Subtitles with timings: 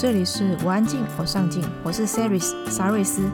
[0.00, 3.30] 这里是我安静，我上进，我是 Saris 沙瑞斯。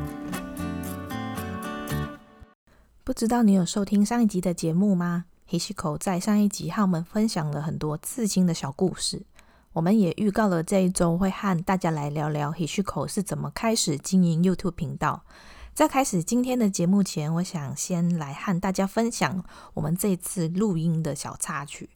[3.05, 9.23] 不知道你有收听上一集的节目吗？Hishiko 在上一集和我们分享了很多刺青的小故事，
[9.75, 15.23] 我们也预告了这一周会和大家来聊聊 Hishiko 是怎么开始经营 YouTube 频道。
[15.73, 19.45] 在开始今天的节目前，我想先来和大家分享
[19.75, 21.91] 我们这次录音的小插曲。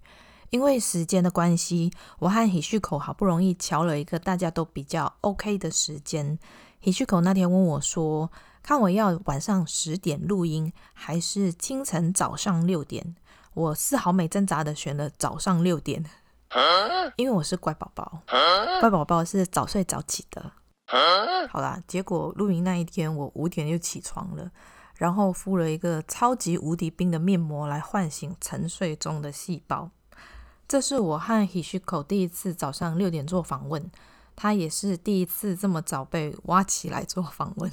[0.51, 6.39] 因为时间的关系，我和 Hishiko 好不容易瞧了一个大家都比较 OK 的时间。
[6.83, 8.31] Hishiko 那天问我说
[8.63, 13.15] ：“看我要晚上十点录音，还是清晨早上六点？”
[13.55, 16.05] 我丝毫没挣扎的选了早上六点，
[17.17, 18.23] 因为我是乖宝宝，
[18.81, 20.53] 乖宝宝是早睡早起的。
[21.49, 24.51] 好啦，结果录音那一天我五点就起床了，
[24.97, 29.91] 然后敷了一个超级无敌冰的面膜来唤醒沉睡中的细胞。
[30.71, 33.91] 这是我和 Hishiko 第一次早上六点做访问，
[34.37, 37.69] 他也是第一次这么早被挖起来做访问，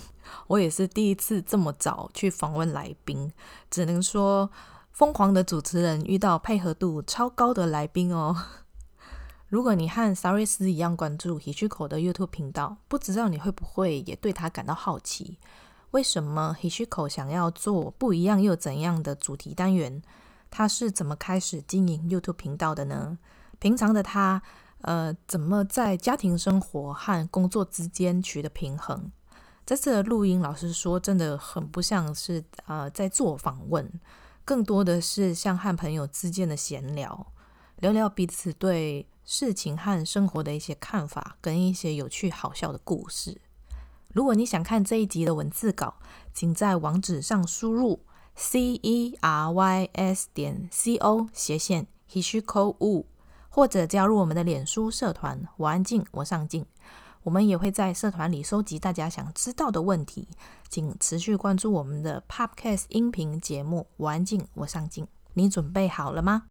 [0.47, 3.31] 我也是第一次这么早去访问来宾，
[3.69, 4.49] 只能说
[4.93, 8.35] 疯狂的主持人遇到配合度超高的来宾哦。
[9.47, 15.37] 如果你和萨瑞斯一样关注 Hishiko 的 YouTube 频道，不知道你会不会也对他感到好奇？
[15.91, 20.01] 为什么 Hishiko 想要做不一样又怎样的主题单元？
[20.49, 23.17] 他是怎么开始经营 YouTube 频道的呢？
[23.59, 24.41] 平常的他，
[24.81, 29.11] 呃，怎么在家庭生活和工作之间取得平衡？
[29.65, 33.91] 这次的录音，老实说，真的很不像是呃在做访问，
[34.45, 37.33] 更多的是像和朋友之间的闲聊，
[37.79, 43.41] 聊聊彼此对事情和生活的一些看法，跟一些有趣好笑的故事。
[44.13, 45.95] 如果你想看这一集的文字稿，
[46.33, 47.99] 请在网址上输入。
[48.39, 53.05] C e r y s 点 c o 斜线 Hishiko Wu，
[53.49, 56.63] 或者加入我们的脸书社团“我安静，我上进”，
[57.23, 60.27] 我们也会在社团里收集大家想知道的问题。
[60.69, 65.07] 请持续关注我们的 Podcast 音频节目“我安静，我上进”。
[65.33, 66.43] 你准备好了吗？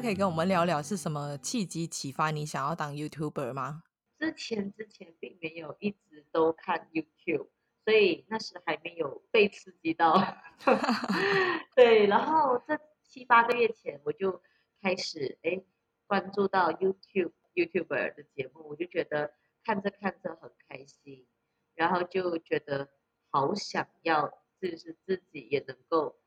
[0.00, 3.82] 可以跟我们聊聊是什么契机启发你想要当 YouTuber 吗？
[4.18, 7.48] 之前之前并没有一直都看 YouTube，
[7.84, 10.14] 所以那时还没有被刺激到。
[11.76, 14.42] 对，然后这七八个月前我就
[14.82, 15.62] 开始哎
[16.06, 19.32] 关注到 YouTube YouTuber 的节目，我就觉得
[19.64, 21.26] 看着看着很开心，
[21.74, 22.88] 然后就觉得
[23.30, 24.28] 好想要，
[24.60, 26.18] 就是自己也能够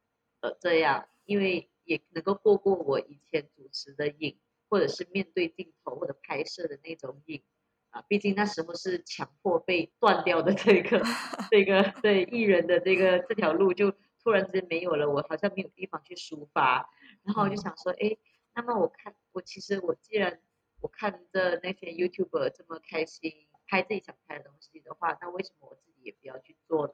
[0.41, 1.69] 呃这样，因为。
[1.85, 4.39] 也能够过过我以前主持的瘾，
[4.69, 7.43] 或者是面对镜头或者拍摄的那种瘾
[7.89, 11.01] 啊，毕竟那时候是强迫被断掉的这个
[11.51, 13.91] 这个对艺人的这个这条路就
[14.23, 16.89] 突然之间没有了，我好像没有地方去抒发，
[17.23, 18.17] 然后我就想说，哎，
[18.55, 20.39] 那么我看我其实我既然
[20.81, 26.93] 我看着那些 YouTuber 这么开心拍自己想拍的东西的话，那为什么我自己也不要去做呢？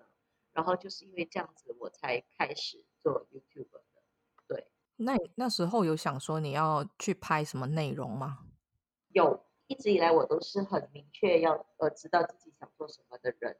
[0.52, 2.84] 然后就是因为这样子，我才开始。
[5.02, 8.40] 那你那时候有想说你要去拍什么内容吗？
[9.14, 13.56] 有，一直以来我都是很明确要呃知道自己想做什么的人，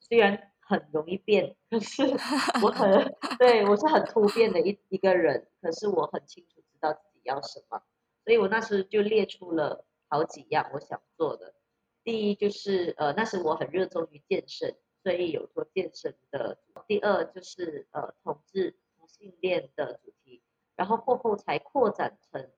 [0.00, 2.02] 虽然很容易变，可是
[2.60, 7.80] 我很 对我是很突变的一一个人，可是我很清楚知道自己要什么，
[8.24, 11.54] 所以我那时就列出了好几样我想做的。
[12.02, 16.58] 第一就是呃那时我很热衷于健身，所以有做健身的。
[16.88, 20.42] 第二就是呃同志同性恋的主题。
[20.76, 22.50] 然后过后才扩展成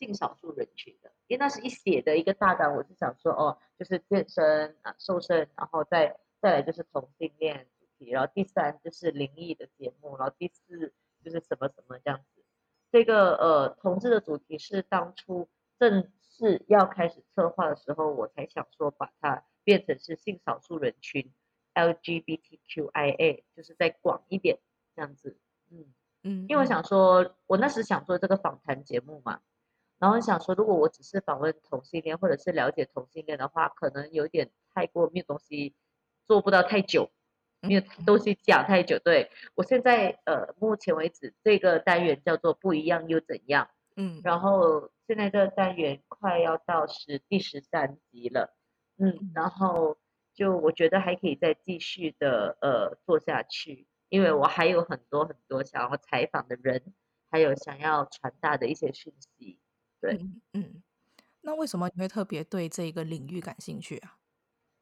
[0.00, 10.92] 性少数人群的，因为那是一写的一个大纲，我是想说哦，就是健身啊、瘦身，然后再再来就是同性恋主题，然后第三就是灵异的节目，然后第四
[11.24, 12.44] 就是什么什么这样子。
[12.90, 15.48] 这个呃同志的主题是当初
[15.78, 21.32] 正式要开始策划的时候，我才想说把它变成是性少数人群
[21.74, 24.58] LGBTQIA，就是再广一点
[24.94, 25.38] 这样子，
[25.70, 25.92] 嗯。
[26.24, 29.40] 嗯，因为我想说，我那时想做这个访谈节目嘛，
[29.98, 35.74] 然后想说，如果我只是访问同性恋或者是了解同性恋的话，可能有点太过没有东西
[36.26, 37.10] 做不到太久，
[37.60, 38.98] 没有东西讲太久。
[38.98, 43.68] 对，我现在呃，目前为止这个单元叫做不一样又怎样？
[43.96, 48.56] 嗯，然后现在这个单元快要到十第十三集了，
[48.98, 49.98] 嗯，然后
[50.34, 53.88] 就我觉得还可以再继续的呃做下去。
[54.08, 56.94] 因为我还有很多很多想要采访的人，
[57.30, 59.58] 还有想要传达的一些讯息，
[60.00, 60.82] 对，嗯，嗯，
[61.42, 64.16] 那为什么你会特别对这个领域感兴趣啊？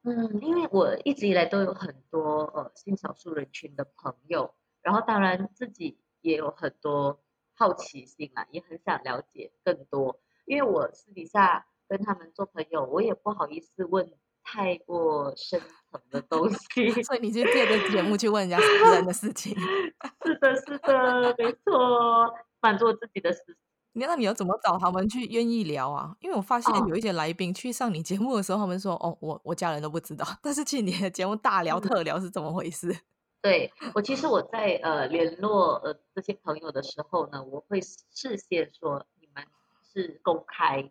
[0.02, 7.20] 嗯，因为我一直以来都有很多呃性少数人群的朋友，然后当然自己也有很多
[7.54, 10.20] 好奇心啊，也很想了解更多。
[10.44, 14.08] 因为我私底下跟他们做朋友，我也不好意思问
[14.44, 15.60] 太过深
[15.90, 19.56] 层的东 西，所以你就借着节目去问人家私人的事情。
[20.24, 23.56] 是的，是的，没错，满足自己的私。
[24.04, 26.14] 那你要怎么找他们去愿意聊啊？
[26.20, 32.94] 因为我发现有一些来宾去上你节目的时候，他们说：“哦，我我家人都不知道。”但是去你的节目大聊特聊是怎么回事？
[33.40, 39.42] 对，我其实我在呃联络呃这些朋友的时候呢，我会事先说你们
[39.82, 40.90] 是公开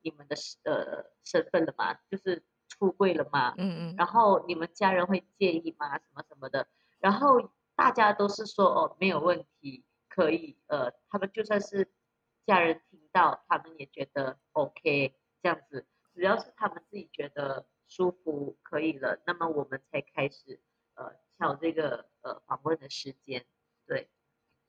[0.00, 1.94] 你们的呃身份了吗？
[2.10, 3.52] 就是出柜了吗？
[3.58, 3.94] 嗯嗯。
[3.98, 5.98] 然后你们家人会介意吗？
[5.98, 6.66] 什么什么的？
[6.98, 11.90] 然后大家都是说哦没有问题，可以呃他们就算是。
[12.48, 20.58] 家人听到，他们也觉得 OK，这样子，只要是他们自己觉得舒服可以了，那么我们才开始
[20.94, 23.44] 呃挑这个呃访问的时间。
[23.86, 24.08] 对，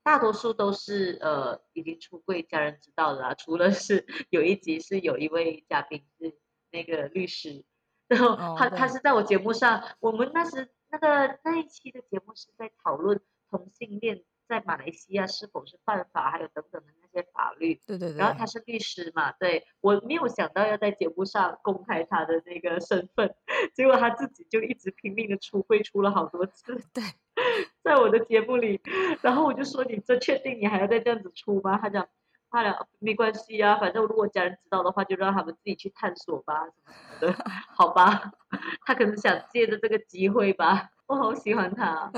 [0.04, 6.38] 大多数都是呃已经出柜，家人知道了啊，除了是有一集是有一位嘉宾是
[6.72, 7.64] 那个律师，
[8.10, 14.26] 然后他、oh, 他是在我节目上，我们那时那个那一期的节目是在讨论同性恋。
[14.50, 17.80] 在马来西亚是否是犯法，还有等等的那些法律。
[17.86, 18.18] 对对对。
[18.18, 23.34] 然后他是律师嘛，对，我没有想到要在节目上公开他的那个身份，
[23.74, 26.76] 结果他自己就一直拼命的出柜，出了好多次。
[26.94, 27.04] 对，
[27.84, 28.82] 在我的节目里，
[29.22, 32.08] 然后我就说：“你这确定你还要再这样子出吗？”他讲
[32.52, 37.46] ：“他俩没关系啊，反正如果家人知道的话，就让他们自己去探索吧，什么什么的，
[37.76, 38.32] 好吧？”
[38.86, 40.90] 他可能想借着这个机会吧。
[41.08, 42.12] 我好喜欢他，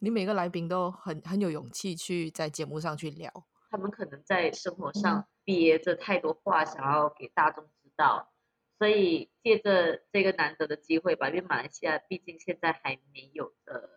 [0.00, 3.30] 你每个来宾都很很有勇气去在节目上去聊。
[3.70, 8.32] 他们可能在生活上憋着太多话，想要给大众知道，
[8.78, 11.28] 所以借着这个难得的机会吧。
[11.28, 13.88] 因为马来西亚毕竟现在还没有呃，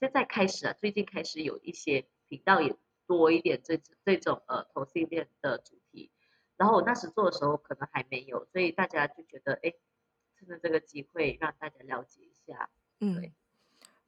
[0.00, 2.76] 现在开始啊，最近开始有一些频道也
[3.06, 6.10] 多一点这这种呃同性恋的主题。
[6.56, 9.72] 然后我那时做的时候可能还没有，所以大家就觉得哎，
[10.38, 12.70] 趁着这个机会让大家了解一下，
[13.00, 13.16] 嗯。
[13.20, 13.32] 对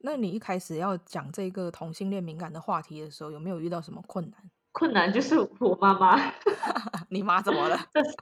[0.01, 4.51] 那你一开始要讲这个同性恋敏感的话题的时候，有没有遇到什么困难？
[4.73, 6.17] 困难就是我妈妈，
[7.11, 7.77] 你妈怎么了？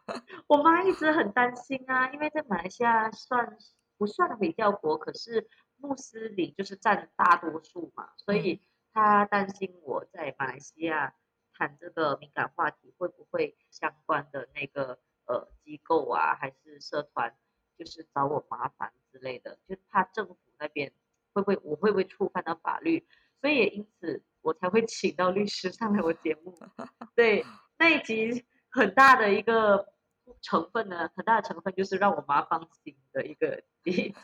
[0.48, 3.56] 我妈一直很担心啊，因为在马来西亚算
[3.98, 8.62] 不算回教国，可是穆斯林就是占大多数嘛，所以
[8.92, 11.14] 她担心我在马来西亚
[11.54, 17.36] 谈这个敏感话题，会不会相关的那个呃机构啊，还是社团，
[17.76, 20.92] 就是找我麻烦之类的，就怕政府那边。
[21.34, 23.06] 会不会我会不会触犯到法律？
[23.40, 26.58] 所以也因此我才会请到律师上来我节目。
[27.14, 27.44] 对，
[27.78, 29.86] 那一集很大的一个
[30.42, 34.14] 成分呢，很大的成分就是让我妈放心的一个第一集。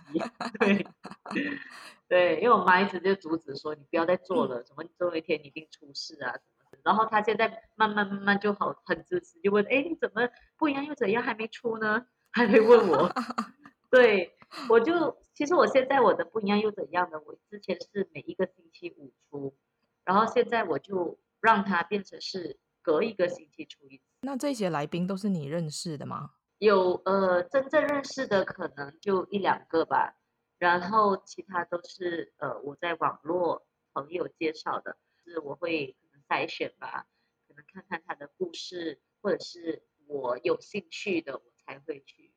[0.58, 0.86] 对，
[2.08, 6.78] 对，因为我妈一直就阻止说，你不要再做了，什么总有一天你一定出事啊什么的。
[6.84, 12.06] 然后她现在慢慢慢慢就好，很支持，就问，哎，你怎么不一样又怎样还没出呢？
[12.30, 13.12] 还没问我。
[13.90, 14.34] 对，
[14.68, 17.20] 我就其实我现在我的不一样又怎样呢？
[17.25, 19.56] 我之前是每一个星期五出，
[20.05, 24.05] 然后现在我就让它变成是隔一个星期出一次。
[24.20, 26.32] 那这些来宾都是你认识的吗？
[26.58, 30.17] 有呃，真正认识的可能就一两个吧，
[30.58, 37.06] 然后其他都是呃我在网络朋友介绍的，是我会可能筛选吧，
[37.48, 42.31] 可能看看他的故事，或者是我有兴趣的，我才会去。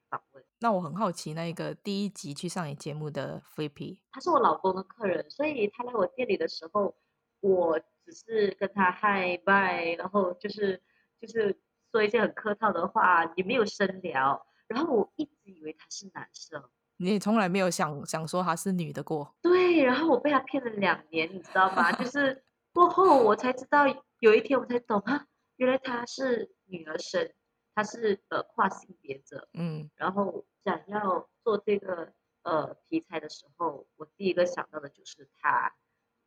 [0.60, 6.96] 那我很好奇，那个第一集去上你节目的 Flippy，他是我老公的客人，所以他来我店里的时候，
[7.42, 10.82] 我只是跟他嗨拜，然后就是
[11.20, 11.60] 就是
[11.92, 14.46] 说一些很客套的话，也没有深聊。
[14.68, 16.64] 然后我一直以为他是男生，
[16.98, 19.36] 你也从来没有想想说他是女的过。
[19.42, 21.92] 对，然后我被他骗了两年，你知道吗？
[21.92, 22.44] 就是
[22.74, 23.86] 过后我才知道，
[24.20, 27.32] 有一天我才懂啊，原来他是女儿身。
[27.76, 32.14] 他是呃跨性别者，嗯，然后想要做这个
[32.44, 35.76] 呃题材的时候，我第一个想到的就是他，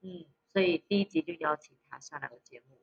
[0.02, 2.78] 嗯，所以第一集就邀请他上来我节目，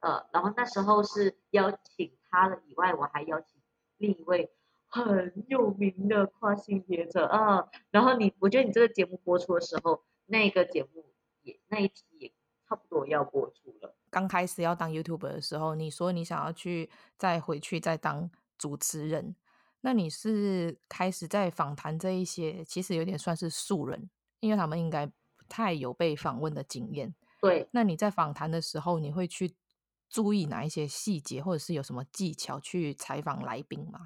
[0.00, 3.62] 呃，然后那时候是邀请他的以外，我还邀请
[3.96, 4.50] 另一位
[4.88, 7.26] 很有名的跨性别者。
[7.26, 12.32] 啊，然后你，我觉得你这个节目播出的时候，那个节目也那一集也
[12.68, 13.94] 差不多要播出了。
[14.10, 19.36] 刚开始要当 YouTuber 的时候，你说你想要去再回去再当主持人，
[19.82, 24.08] 那你是开始在访谈这一些，其实有点算是素人，
[24.40, 27.14] 因为他们应该不太有被访问的经验。
[27.40, 29.54] 对，那你在访谈的时候，你会去
[30.08, 34.00] 注意哪一些细节，或者是有什么技巧去采访来宾吗？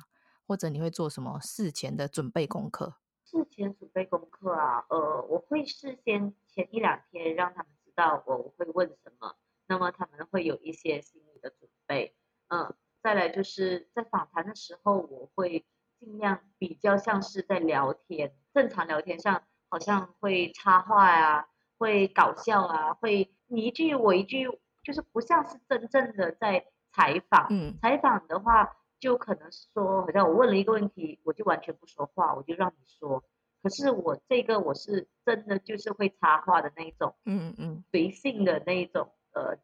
[0.46, 2.96] 或者你会做什么事前的准备功课？
[3.24, 12.14] 事前准备功课啊，呃，我会事先前一两天让他们知道我会问什么，那么他们会有一些心理的准备。
[12.48, 15.64] 嗯、呃，再来就是在访谈的时候，我会
[15.98, 24.48] 尽量比较像是在聊天，正常聊天上好像会插话啊，会搞笑啊，会你一句我一句，
[24.82, 27.46] 就是不像是真正的在采访。
[27.50, 28.76] 嗯，采访的话。
[29.00, 33.24] 就可能是说，好像我问了一个问题，我就完全不说话，我就让你说。
[33.62, 39.58] 可是我这个我是真的就是会插话的那一种，嗯嗯，随性的那一种，呃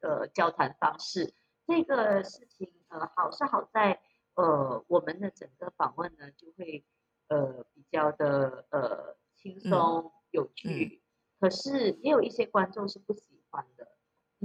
[0.00, 1.34] 呃交谈方式。
[1.66, 4.00] 这个事情呃好是好在
[4.34, 6.84] 呃我们的整个访问呢就会
[7.28, 11.00] 呃比较的呃轻松、嗯、有趣、嗯。
[11.40, 13.86] 可是也有一些观众是不喜欢的，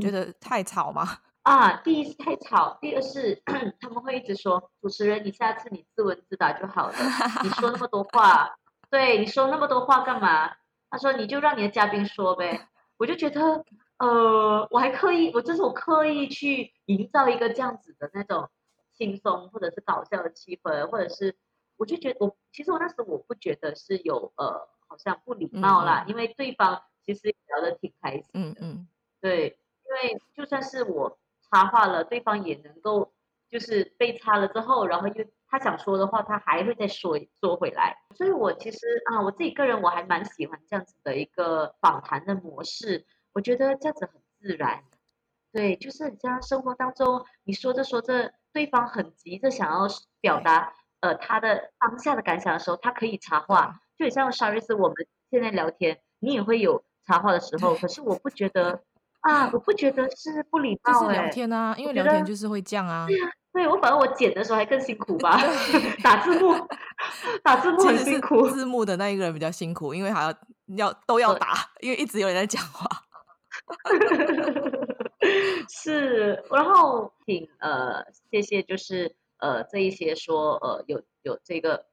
[0.01, 1.05] 觉得太吵吗？
[1.43, 3.41] 啊，第一是太吵，第二是
[3.79, 6.93] 他们会一直说主持人，你下次你自问自答就好了，
[7.41, 8.53] 你说那么多话，
[8.89, 10.55] 对，你说那么多话干嘛？
[10.89, 12.67] 他说你就让你的嘉宾说呗，
[12.97, 13.65] 我就觉得
[13.97, 18.49] 呃，我还刻意，我这是我刻意去营造一个这样子的那种
[18.93, 21.35] 轻松或者是搞笑的气氛，或者是
[21.77, 28.87] 我就觉得我其实我那时我不觉得是有呃好像不礼貌啦，因为对方其实聊得挺开心，嗯嗯，
[29.21, 31.17] 对，因为就算是我。
[31.49, 33.13] 插话了，对方也能够
[33.49, 37.97] 就是被插了之后，然后又他想说的话，他还会再说说回来。
[38.15, 38.77] 所以我其实
[39.11, 44.83] 啊，我自己个人我还蛮喜欢这样子的一个访谈的模式，我觉得这样子很自然。
[45.51, 49.87] 对，就是你像生活当中，你说着说着，对方很急着想要
[50.19, 53.79] 表达呃他的当下的感想的时候，他可以插话。
[53.97, 54.95] 就很像 s h a r i s 我们
[55.31, 58.83] 现在聊天，你也会有插话的时候，可是我不觉得。
[59.21, 63.05] 啊，我不觉得是不礼貌，就是聊天啊，因为聊天就是会这样啊。
[63.07, 65.35] 对啊，对我反正我剪的时候还更辛苦吧，
[66.03, 66.53] 打字幕，
[67.43, 68.47] 打字幕很辛苦。
[68.49, 70.31] 字幕的那一个人比较辛苦，因为还要
[70.75, 72.87] 要都要打，因为一直有人在讲话。
[75.67, 81.87] 是，然后挺呃，谢谢，就是呃这一些说呃有有这个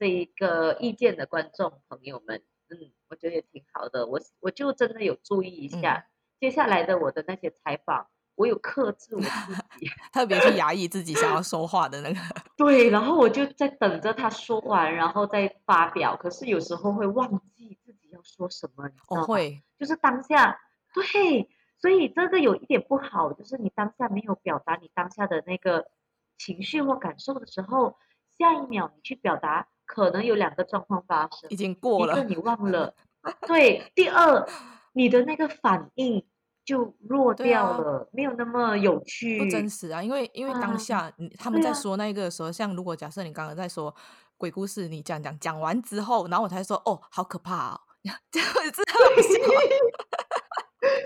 [0.00, 6.06] 这一个意见的观众朋友们，嗯，我觉得也挺好的，我我就真的有注意一下。
[6.08, 9.28] 嗯接下来的我的那些采访，我有克制我自
[9.78, 12.20] 己， 特别是压抑自己想要说话的那个。
[12.56, 16.16] 对，然后我就在等着他说完，然后再发表。
[16.16, 19.22] 可是有时候会忘记自己要说什么，你知道吗？
[19.24, 20.58] 会，就是当下，
[20.92, 21.48] 对，
[21.78, 25.86] 所以这个有一点不好，就是你当下没有表达你当下的那个
[26.36, 27.96] 情绪或感受的时候，
[28.36, 32.94] 下一秒你去表达，可能有两个状况发生，已经过了，一个你忘了，
[33.46, 34.48] 对，第二
[34.92, 36.26] 你的那个反应。
[36.64, 40.02] 就弱掉了，啊，没有那么有趣，不真实啊！
[40.02, 43.94] 因为因为当下，啊，他们在说那个的时候，啊，像如果假设你刚刚在说
[44.38, 47.80] 鬼故事，你讲讲讲完之后，然后我才说哦，好可怕哦，
[48.30, 48.82] 这样子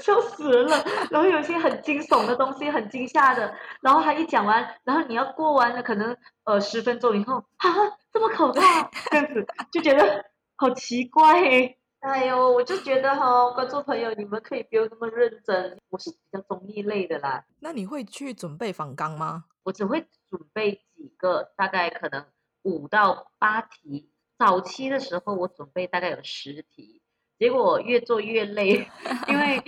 [0.01, 0.85] 笑死人了。
[1.11, 7.69] 然后有些很惊悚的东西，很惊吓的，然后他一讲完，然后你要过完了，可能呃十分钟以后，啊，
[8.13, 10.25] 这么可怕，这样子就觉得
[10.57, 11.78] 好奇怪诶。
[12.01, 15.77] 哎呦，我就觉得哈、哦，观众朋友，你们可以不用那么认真。
[15.89, 17.45] 我是比较综艺类的啦。
[17.59, 19.47] 那你会去准备访纲吗？
[19.65, 20.01] 我只会
[20.31, 22.25] 准备几个，大概可能
[22.63, 24.13] 五到八题。
[24.39, 27.03] 早期的时候，我准备大概有十题，
[27.37, 28.89] 结果越做越累，
[29.27, 29.61] 因为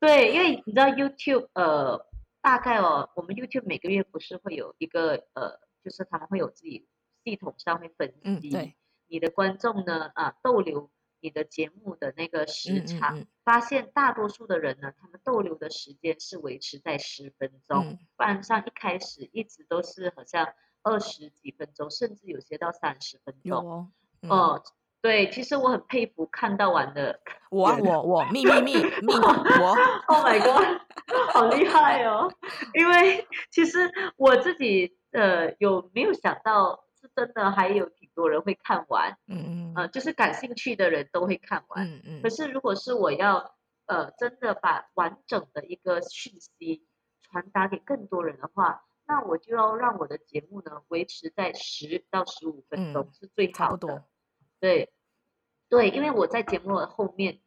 [0.00, 2.06] 对，因为你知道 YouTube，呃，
[2.40, 6.88] 大概哦，我们 YouTube 每个月不是会有一个呃，就是他们会有自己
[7.22, 8.74] 系统上会分析，
[9.08, 10.90] 你的观众呢啊逗留。
[11.26, 20.46] 你的节目的那个时长，嗯嗯嗯，发现大多数的人呢，他们逗留的时间是维持在十分钟，嗯，不然像一开始一直都是好像
[20.84, 23.58] 二十几分钟，甚至有些到三十分钟。
[23.68, 23.88] 哦，
[24.22, 24.62] 嗯呃，
[25.02, 27.18] 对，其实我很佩服看到完的
[27.50, 29.12] 我我我秘密密密
[29.60, 30.80] 我， Oh my god，
[31.34, 32.32] 好厉害哦！
[32.74, 36.85] 因为其实我自己呃有没有想到是
[37.16, 38.06] 真的还有挺。
[38.16, 42.22] 多人会看完，嗯嗯，呃，就是感兴趣的人都会看完，嗯嗯。
[42.22, 43.54] 可是如果是我要，
[43.84, 46.86] 呃，真的把完整的一个讯息
[47.20, 53.96] 传达给更多人的话，那我就要让我的节目呢维持在十到十五分钟是最好的。
[53.96, 54.04] 嗯，
[54.60, 54.94] 对，
[55.68, 57.42] 对，因为我在节目的后面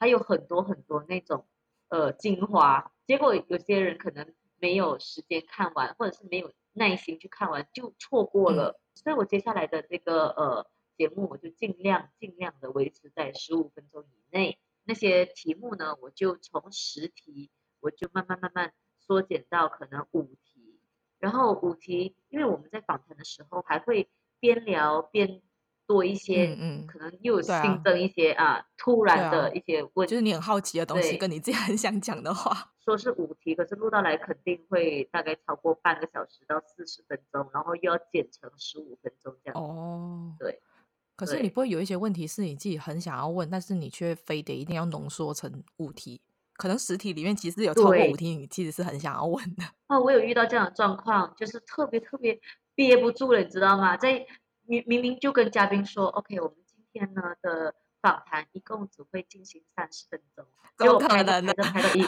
[0.00, 1.46] 还有很多很多那种
[1.88, 8.80] 呃精华，结果有些人可能没有时间看完，或者是没有耐心去看完，就错过了。
[9.02, 10.66] 所以我接下来的这个呃
[10.96, 14.58] 节目，我就尽量尽量的维持在十五分钟以内。
[14.84, 20.80] 那些题目呢，我就从十题，我就慢慢慢慢缩减到可能五题。
[21.18, 25.42] 然后五题，因为我们在访谈的时候还会边聊边
[25.90, 32.70] 多一些，嗯，嗯可能又有新增一些啊，啊，突然的一些问题，就是你很好奇的东西，跟你自己很想讲的话。
[32.78, 39.60] 说是五题，可是录到来肯定会大概超过半个小时到四十分钟，然后又要剪成十五分钟这样。
[39.60, 40.60] 哦，对。
[41.16, 46.20] 可是你不会有一些问题是你自己很想要问，但是你却非得一定要浓缩成五题？
[46.54, 49.64] 可能十题里面其实有超过五题，你其实是很想要问的。
[49.88, 52.38] 哦，我有遇到这样的状况，就是特别特别
[52.74, 53.96] 憋不住了，你知道吗？
[53.96, 54.24] 在
[54.70, 60.46] 明明明就跟嘉宾说，OK，我们今天呢的访谈一共只会进行三十分钟，
[60.78, 61.52] 怎么可能呢？
[61.54, 62.06] 拍拍了一，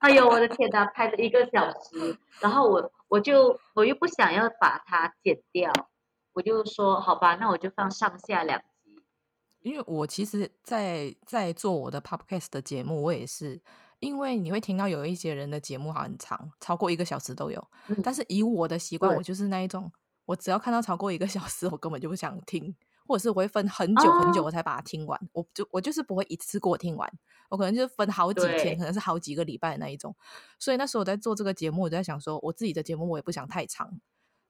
[0.00, 5.70] 哎呦我的天哪，拍了一个小时，然后我我就我又不想要把它剪掉。
[6.32, 9.02] 我就说好吧，那我就放上下两集。
[9.60, 13.60] 因为我其实在，在在做我的 podcast 的节目，我也是，
[13.98, 17.62] 因为你会听到有一些人的节目好很长，超过一个小时都有。
[17.88, 19.90] 嗯、但是以我的习惯，我就是那一种，
[20.28, 22.74] 我只要看到超过一个小时，我根本就不想听，
[23.06, 25.18] 或者是我会分很久很久我才把它听完。
[25.32, 27.10] 哦、我就我就是不会一次过听完，
[27.48, 30.14] 我可能就是分好几天，可能是好几个礼拜的那一种。
[30.58, 33.90] 所以那时候我在做这个节目，我就在想说，我自己的节目我也不想太长。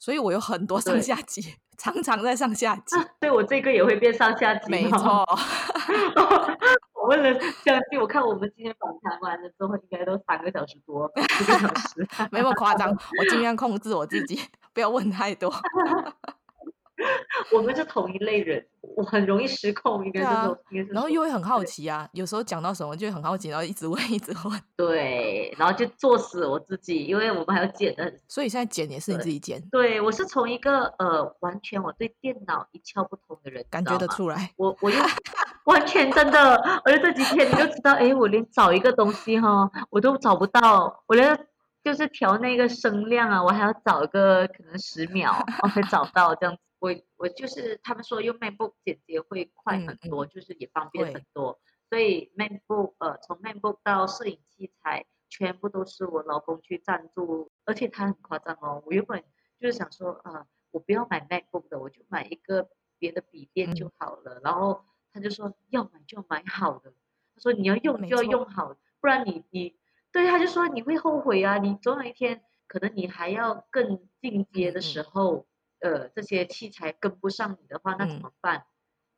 [0.01, 2.97] 所以我有很多上下集，常常在上下集。
[3.21, 4.71] 对，我这个也会变上下集。
[4.71, 5.25] 没错。
[6.95, 12.91] 我问了相信，我看我们今天访谈完了之后，应该都三个小时多，四个小时， 没那么夸张。
[12.91, 14.41] 我尽量控制我自己，
[14.79, 15.53] 不要问太多。
[17.51, 20.93] 我们是同一类人，我很容易失控，应该是说，啊、应该是。
[20.93, 24.61] 然后又会很好奇啊，有时候讲到什么就会很好奇，然后一直问，一直问。
[24.77, 28.13] 对，然后就作死我自己，因为我们还要剪的。
[28.29, 29.61] 所以现在剪也是你自己剪。
[29.69, 34.53] 对，对我是从一个呃完全我对电脑一窍不通的人，感觉得出来。
[34.57, 34.97] 我我又
[35.67, 36.55] 完全真的，
[36.85, 41.47] 而且这几天你就知道，哎，我连找一个东西哈，我都找不到，我连
[41.85, 45.33] 就是调那个声量啊，我还要找一个可能十秒
[45.63, 46.63] 我才找到这样子。
[46.81, 51.59] 我我就是他们说用 MacBook 剪辑会快很多，嗯、就是也方便很多，
[51.89, 59.25] 所以 MacBook 呃从 MacBook 到摄影器材全部都是我老公去赞助，而且他很夸张哦，我原本
[59.61, 66.93] 就是想说啊、呃，我不要买 MacBook 的，我就买一个别的笔电就好了，嗯、然后他就说要买就买好的，
[67.35, 69.78] 他说你要用就要用好，不然你你
[70.12, 75.37] 对他就说你会后悔啊，你总有一天可能你还要更进阶的时候。
[75.37, 75.44] 嗯
[75.81, 78.59] 呃，这些器材跟不上你的话，那怎么办？
[78.59, 78.66] 嗯、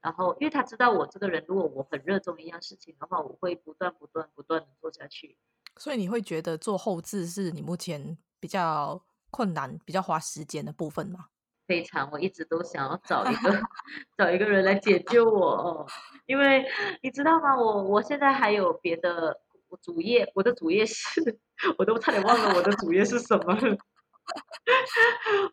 [0.03, 5.39] 然后，因为他知道我这个人，如果我很热衷一样事情的话，我会不断、不断、不断的做下去。
[5.79, 11.29] 所以你会觉得做后置是你目前比较困难、比较花时间的部分吗？
[11.67, 13.59] 非常，我一直都想要找一个
[14.19, 15.87] 找一个人来解救我，
[16.27, 16.67] 因为
[17.03, 17.57] 你知道吗？
[17.57, 21.39] 我我现在还有别的我主业，我的主业是，
[21.79, 23.79] 我都差点忘了我的主业是什么了。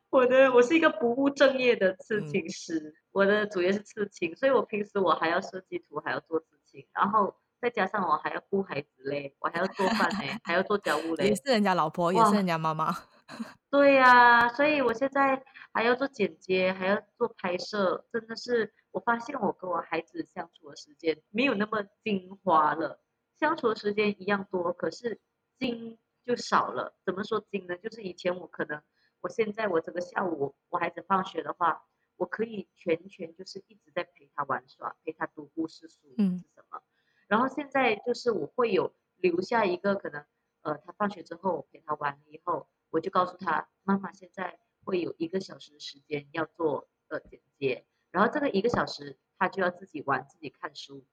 [0.09, 12.95] 我的我是一个不务正业的刺青师，嗯、我的主业是刺青，所以我平时我还要设计图，还要做刺青，然后再加上我还要顾孩子嘞，我还要做饭嘞，还要做家务嘞，也是人家老婆，也是人家妈妈。
[13.69, 22.99] 对呀、啊，所以我现在还要做剪接，还要做拍摄，真的是我发现我跟我孩子相处的时间没有那么精华了，
[23.39, 25.19] 相处的时间一样多，可是
[25.57, 25.97] 精。
[26.25, 27.77] 就少了，怎么说精呢？
[27.77, 28.83] 就是以前我可能，
[29.21, 36.83] 我现在我整个下午我孩子放学的话，我可以全权就是一直在陪他玩耍，陪他读故事书，嗯，是什么？
[37.29, 40.25] 然后现在就是我会有留下一个可能，
[40.63, 51.05] 呃，他放学之后我陪他玩了以后，我就告诉他，妈妈现在会有一个小时的时间要做呃剪接，然后这个一个小时他就要自己玩自己看书。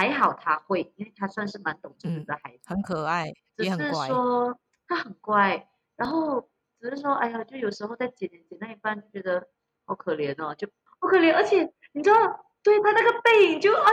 [0.00, 3.30] 还好他会，因为他算是蛮懂事的孩子，嗯，很可爱。
[3.54, 4.58] 只是说
[4.88, 6.48] 他很乖，然后
[6.80, 9.46] 只是说，哎呀，就有时候在剪剪剪那一半，就觉得
[9.84, 10.66] 好可怜哦，就
[11.00, 11.34] 好可怜。
[11.34, 12.16] 而且你知道，
[12.62, 13.92] 对他那个背影，就哎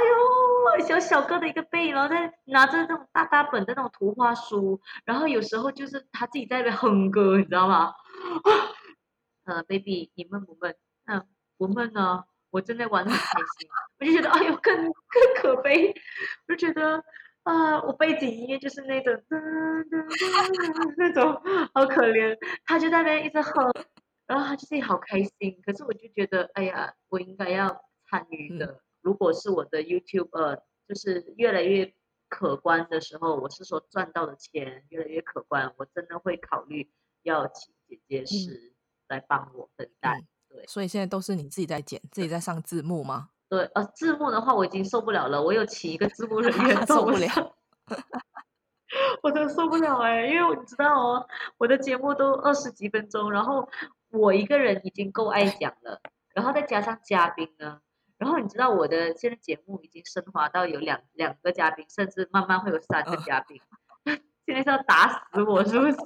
[0.80, 7.94] 呦，小小个的一个背影，然后在拿着那种大大本的那种图画书，然后有时候就是他自己在那边哼歌，你知道吗？
[9.44, 10.74] 呃，baby，你闷不闷？
[11.06, 12.24] 嗯，不闷呢。
[12.50, 15.94] 我真的玩得很开心，我就觉得哎呦更更可悲，
[16.48, 16.98] 我就觉得
[17.44, 19.40] 啊、呃，我背景音乐就是那种噔
[19.90, 21.34] 噔噔那种
[21.74, 23.72] 好可怜，他就在那边一直哼，
[24.26, 27.68] 然后他就自己好开心，可是我就觉得哎呀，我应该要
[28.10, 28.66] 参与的。
[28.66, 30.56] 嗯、如果是我的 YouTube 呃，
[30.88, 31.94] 就是越来越
[32.30, 36.90] 可观的时候，我是说赚到的钱越来越可观，我真的会考虑
[37.24, 38.74] 要请姐姐师
[39.08, 40.28] 来帮我分担。
[40.68, 43.30] 所以现在都是你自己在剪，自己在上字幕吗？
[43.50, 47.28] 对，呃，字幕的话我已经受不了了，我有请一个字幕人 员受不了，
[49.24, 51.28] 我真的受不了哎、欸，因为你知道哦，
[51.58, 53.70] 我的节目都二十几分钟，然后
[54.10, 56.02] 我一个人已经够爱 讲了，
[56.34, 57.80] 然后再加上嘉宾呢，
[58.18, 63.62] 然后你知道我的现在节目已经升华到有两两个嘉宾，甚至慢慢会有三个嘉宾。
[64.04, 65.98] 嗯、现在是要打死我是不是？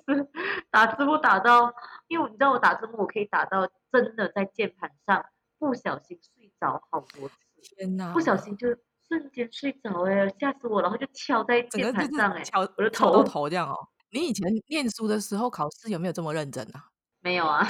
[0.69, 1.73] 打字幕打到，
[2.11, 5.25] 因为你知道我打字幕，我可以打到真的在键盘上
[5.57, 7.35] 不小心睡着好多次。
[7.77, 8.11] 天哪！
[8.11, 8.67] 不小心就
[9.07, 10.81] 瞬间睡着哎，吓死我！
[10.81, 13.87] 然后就敲在键盘上哎，敲我的头头这样哦。
[14.09, 16.83] 你以前念书的时候考试有没有这么认真啊？
[17.21, 17.65] 没有啊，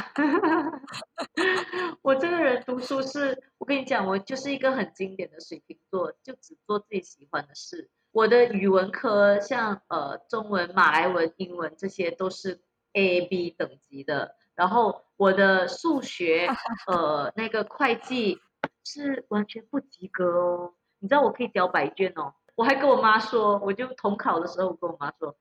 [2.02, 7.92] 我这个人读书是，我跟你讲，我就是一个很经典的水瓶座，就只做自己喜欢的事。
[8.12, 12.62] 我的语文科，像呃中文、马来文、英文这些都是
[12.94, 16.48] A、B 等级的，然后我的数学，
[16.88, 18.40] 呃那个会计
[18.84, 20.74] 是完全不及格哦。
[21.00, 25.36] 你知道我可以交白卷哦，我还跟我妈说，我就统考的时候我跟我妈说，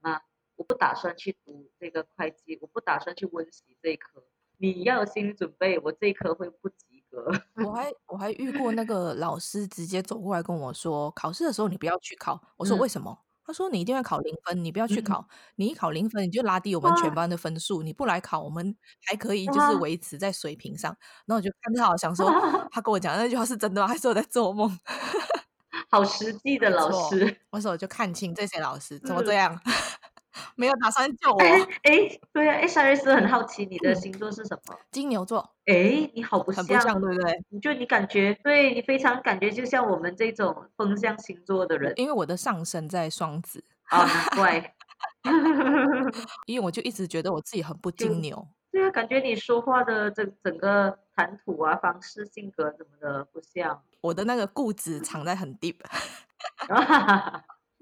[0.00, 0.20] 妈。
[0.56, 4.22] 我不打算去读这个会计，我不打算去温习这一科。
[4.56, 7.28] 你要有心理准备，我这一科会不及格。
[7.66, 12.40] 我还我还遇过那个老师直接走过来跟我说，考试的时候你不要去考。
[12.56, 13.10] 我说为什么？
[13.10, 15.26] 嗯、他说你一定要考零分，你不要去考。
[15.28, 17.80] 嗯、你一考零分，你就拉低我们全班的分数。
[17.80, 20.96] 啊、你不来考，我们还可以就是维持在水平上。
[21.26, 22.26] 然后我就看他好想说，
[22.72, 23.88] 他跟我讲那句话是真的吗？
[23.88, 24.78] 还是我在做梦？
[25.90, 27.40] 好实际的老师。
[27.50, 29.60] 我说我就看清这些老师怎么这样。
[30.36, 31.38] 嗯没有打算救我。
[31.40, 34.76] 哎，对啊，哎，莎瑞斯很好奇你的星座是什么？
[34.90, 35.48] 金牛座。
[35.66, 37.44] 哎，你好不像，很不像，对不对？
[37.50, 41.92] 你就你感觉，对你非常感觉就像我们这种风象星座的人。
[41.96, 43.62] 因为我的上升在双子。
[43.84, 44.74] 啊，难怪。
[46.46, 48.46] 因为我就一直觉得我自己很不金牛。
[48.72, 53.82] 对啊，感觉你说话的整整个谈吐啊、方式、性格什么的不像。
[54.00, 55.76] 我的那个固执藏在很 deep。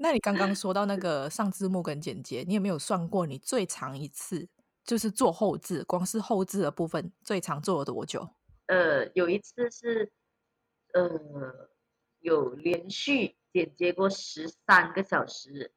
[0.02, 4.48] 那你刚刚说到那个上字幕跟剪接，你有没有算过你最长一次
[4.84, 8.28] 就是做后置，光是后置的部分最长做了多久？
[8.66, 10.10] 呃，有一次是
[10.92, 11.70] 呃
[12.18, 15.72] 有连续剪接过十三个小时，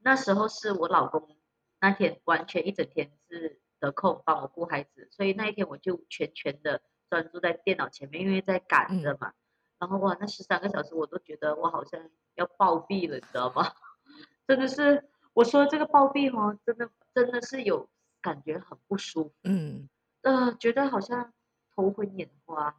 [0.00, 1.38] 那时候是我老公
[1.80, 9.28] 那天完全一整天是得空帮我顾孩子，所以那一天我就全权的专注在电脑前面，因为在赶着嘛。
[9.30, 9.34] 嗯
[9.80, 11.98] 然后哇，那十三个小时我都觉得我好像
[12.34, 13.66] 要暴毙了，你知道吗？
[14.46, 17.88] 真的是，我说这个暴毙哦，真的真的是有
[18.20, 19.88] 感觉很不舒服，嗯，
[20.20, 21.32] 呃，觉得好像
[21.74, 22.76] 头昏眼花，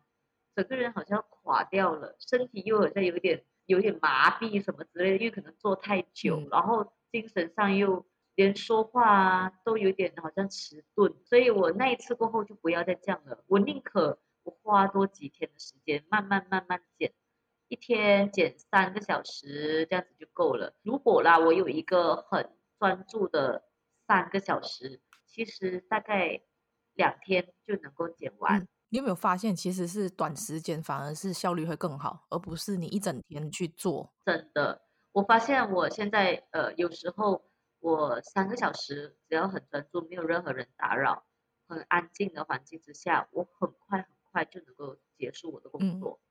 [0.55, 14.19] 整个人好像垮掉了，身体又好像有点有点麻痹什么之类的，因为可能坐太久，嗯、然后精神上又连说话啊都有点好像迟钝，所以我那一次过后就不要再这样了，我宁可。
[14.43, 17.13] 我花多几天的时间，慢慢慢慢减，
[17.67, 20.73] 一天减三个小时，这样子就够了。
[20.81, 22.49] 如果啦，我有一个很
[22.79, 23.63] 专注的
[24.07, 26.41] 三个小时，其实大概
[26.93, 28.59] 两天就能够减完。
[28.59, 34.11] 嗯，你有没有发现，其实是短时间反而是效率会更好，而不是你一整天去做。
[34.25, 37.45] 真的，我发现我现在呃，有时候
[37.79, 41.23] 我三个小时只要很专注，没有任何人打扰，
[41.67, 44.20] 很安静的环境之下，我很快很。
[44.31, 46.25] 快就能够结束我的工作，嗯、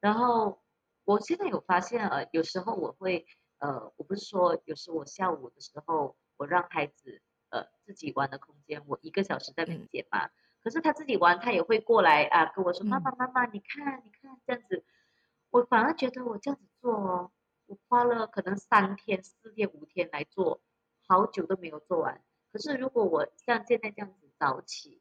[0.00, 0.62] 然后
[1.04, 3.26] 我现在有发现，呃，有时候我会，
[3.58, 10.30] 呃，我不是说，有时我下午的时候，我让孩子，呃，自己玩的空间，我一个小时在那边剪嘛，嗯、
[10.62, 14.38] 可是他自己玩，他也会过来啊，跟我说，妈妈妈妈，你看你看。
[14.46, 14.84] 这样子，
[15.50, 17.32] 我反而觉得我这样子做哦，
[17.66, 20.60] 我花了可能三天、四天、五天来做，
[21.06, 22.22] 好久都没有做完。
[22.52, 25.00] 可是如果我像现在这样子早起，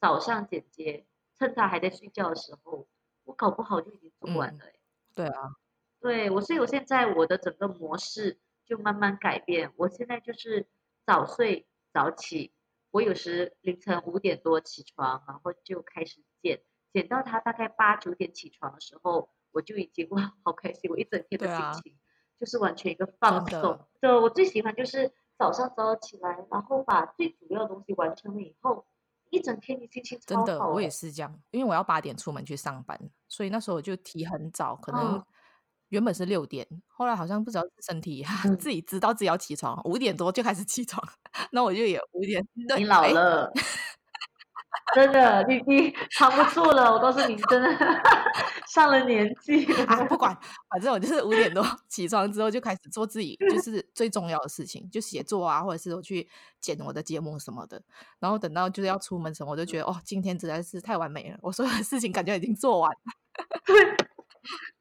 [0.00, 1.06] 早上剪接。
[1.38, 2.86] 趁他还在睡觉的时候，
[3.24, 4.64] 我搞不好就已经做完了。
[4.64, 4.72] 嗯、
[5.14, 5.56] 对啊，
[6.00, 9.72] 对我，所以我现在我的整个模式就慢慢改变。
[9.76, 10.66] 我现在就是
[11.04, 12.52] 早睡早起，
[12.90, 20.90] 我有时凌晨五点多起床，然后就开始剪，剪到他大概八九点起床的时候，我就已经哇，好开心！
[20.90, 21.98] 我一整天的心情
[22.38, 23.80] 就是完全一个放松。
[24.00, 28.86] 对，我最喜欢就是早上早起来，然后把最主要的东西完成了以后。
[29.30, 30.44] 一整天你心情超好。
[30.44, 35.22] 真的，我也是这样，因为我要八点出门去上班，所以那时候我就提很早，可能
[35.88, 41.02] 原本是六点，哦、后来好像不知道身体、嗯、自己知道自己要起床，五点多就开始起床，
[41.50, 42.46] 那我就也五点。
[42.76, 43.46] 你老了。
[43.54, 43.62] 欸
[44.92, 47.68] 真的，你你扛不住了，我告诉你，真的
[48.74, 50.36] 上了年纪 啊，不管，
[50.68, 56.28] 反正我就是五点多 起床之后就开始做自己就是最重要的事情，就写作啊，或者是我去
[56.60, 57.80] 剪我的节目什么的。
[58.18, 62.96] 然后等到就是要出门什么，我就觉得哦，今天实在是太完美了，我所有的事情感觉已经做完了。
[63.64, 63.76] 对，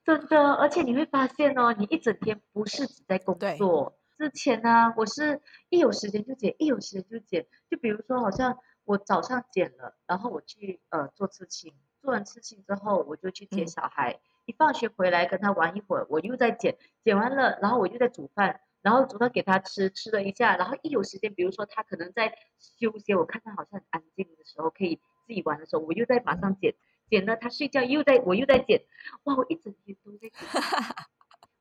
[0.03, 3.95] 真的，而且你会发现哦，你一整天不是只在工作。
[4.17, 8.58] 之前呢、啊，我是一有时间就剪，一有时间就剪，就比如说好像。
[8.86, 11.73] 我早上剪了，然后我去呃做刺青，
[12.04, 26.76] 做完事情之后，我就去接小孩，一放学回来跟他玩一会儿，我又在剪，剪完了，然后我又在煮饭，然后煮饭给他吃，吃了一下，然后一有时间，比如说他可能在休息，我看他好像很安静的时候，可以自己玩的时候，我又在马上剪，
[27.10, 28.84] 剪了他睡觉又在，我又在剪，
[29.24, 30.32] 哇，我一整天都在剪，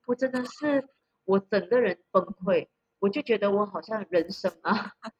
[0.06, 0.88] 我真的是
[1.24, 2.66] 我整个人崩溃，
[2.98, 4.94] 我就觉得我好像人生啊，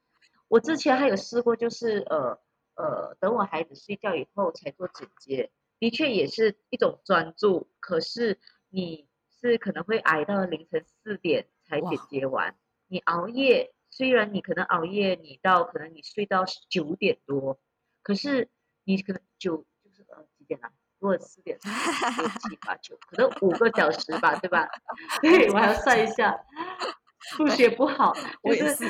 [0.49, 2.41] 我之前还有试过，就是呃
[2.83, 5.51] 呃，等我孩子睡觉以后才做剪接。
[5.79, 8.39] 的确也是一种专注，可是
[8.71, 9.09] 你
[9.41, 12.57] 是可能会挨到凌晨四点才剪接完。
[12.89, 17.61] 你熬夜，虽然你可能熬夜，你到可能你睡到九点多，
[18.03, 18.49] 可是
[18.85, 20.71] 你可能九就是呃几点了？
[20.99, 24.69] 如果四点六七八九，可能五个小时吧，对吧？
[25.23, 26.45] 对，我还要算一下，
[27.35, 28.85] 数学不好， 我也是，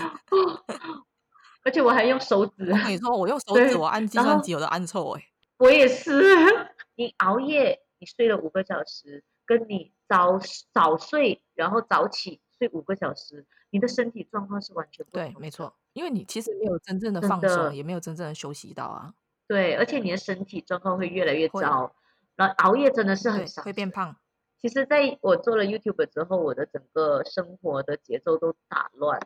[1.64, 2.72] 而且我还用手指。
[2.87, 5.22] 你说我用手指，我按计算机我都按错哎。
[5.59, 6.12] 我也是。
[6.94, 10.38] 你熬夜，你睡了五个小时，跟你早
[10.72, 15.12] 早睡，然后早起睡五个小时，你的身体状况是完全不。
[15.12, 19.14] 对，没错，因为你其实没有真正的放松，也没有真正的休息到啊。
[19.48, 21.94] 对，而且你的身体状况会越来越糟，
[22.37, 24.16] 然后熬夜真的是很伤，会变胖。
[24.61, 29.18] 其实，在我做了 YouTube 之后，我的整个生活的节奏都打乱，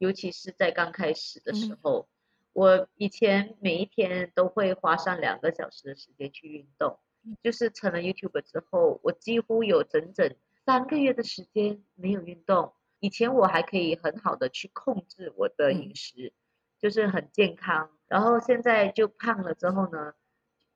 [0.00, 2.08] 尤其是在刚开始的时候。
[2.08, 2.16] 嗯
[2.52, 6.98] 我以前每一天都会花上两个小时的时间去运动，
[7.44, 10.34] 就是成了 YouTuber 之后，我几乎有整整
[10.66, 12.72] 三个月的时间没有运动。
[12.98, 16.32] 以前我还可以很好的去控制我的饮食，
[16.80, 17.88] 就是很健康。
[18.08, 20.14] 然后现在就胖了之后呢，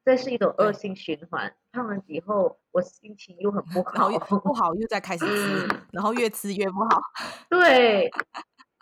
[0.05, 1.57] 这是一种恶性循环。
[1.73, 4.09] 胖了以后，我心情又很不好，
[4.39, 7.03] 不好又再开始吃，然后越吃越不好。
[7.51, 8.09] 对，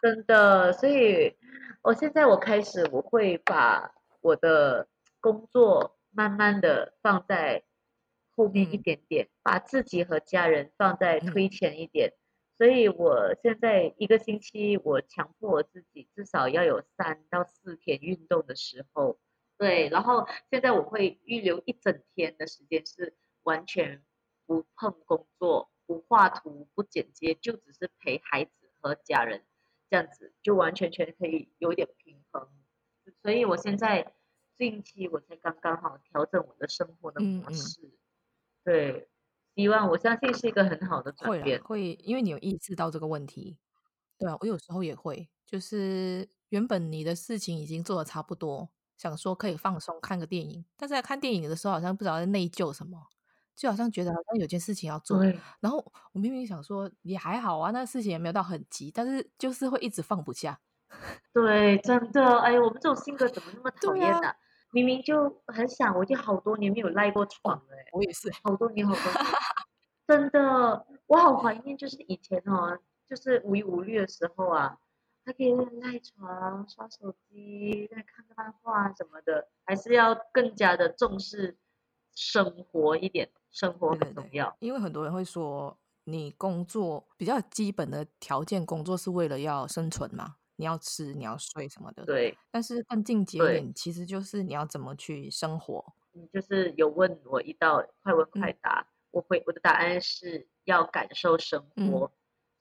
[0.03, 1.39] 真的，所以。
[1.85, 4.87] 我现在我开始我会把我的
[5.21, 7.65] 工作慢慢的放在
[8.37, 12.15] 后面一点点，嗯、把自己和家人放在推前一点，嗯、
[12.57, 19.19] 所以我现在一个星期我强迫我自己至少要有三到四天运动的时候，
[19.59, 24.05] 对，然后现在我会预留一整天的时间是完全
[24.47, 29.43] 不碰工作、不画图、不剪接，就只是陪孩子和家人。
[29.93, 32.49] 这样子就完全全可以有点平衡，
[33.21, 34.15] 所以我现在
[34.57, 37.93] 近期我才刚刚好调整我的生活的模式，嗯。
[37.93, 37.93] 嗯、
[38.65, 39.09] 对，
[39.55, 43.59] 希望我相信是一个很好的转变，会，会因为你有意识到这个问题，
[44.19, 53.09] 对啊，我有时候也会，就是原本你的事情已经做的差不多，想说可以放松看个电影，但是在看电影的时候好像不知道在内疚什么。
[53.55, 55.23] 就好像觉得好像有件事情要做，
[55.61, 60.59] 然后我明明想说也还好啊，那个事情也没有到很急，但是就是会一直放不下。
[61.33, 64.29] 对，真的，哎，我们这种性格怎么那么讨厌呢？
[64.29, 64.37] 啊、
[64.73, 69.25] 明明就很想，我就好多年没有赖过床了，哎，我也是，好多年好多年，
[70.07, 74.77] 真的，我好怀念，就是以前哦，就是无忧无虑的时候啊，
[75.25, 81.57] 还可以赖床、刷手机、再看个漫画什么的，还是要更加的重视
[82.15, 83.31] 生活一点。
[83.53, 92.03] 生活很重要，因为很多人会说，你工作比较基本的条件，工作是为了要生存嘛，你要吃，你要睡什么的。
[92.07, 92.35] 对。
[92.51, 95.85] 但是更进阶一点，其实就是你要怎么去生活。
[96.13, 102.07] 你就是有问我一道快问快答，嗯、我回我的答案是要感受生活。
[102.07, 102.11] 嗯、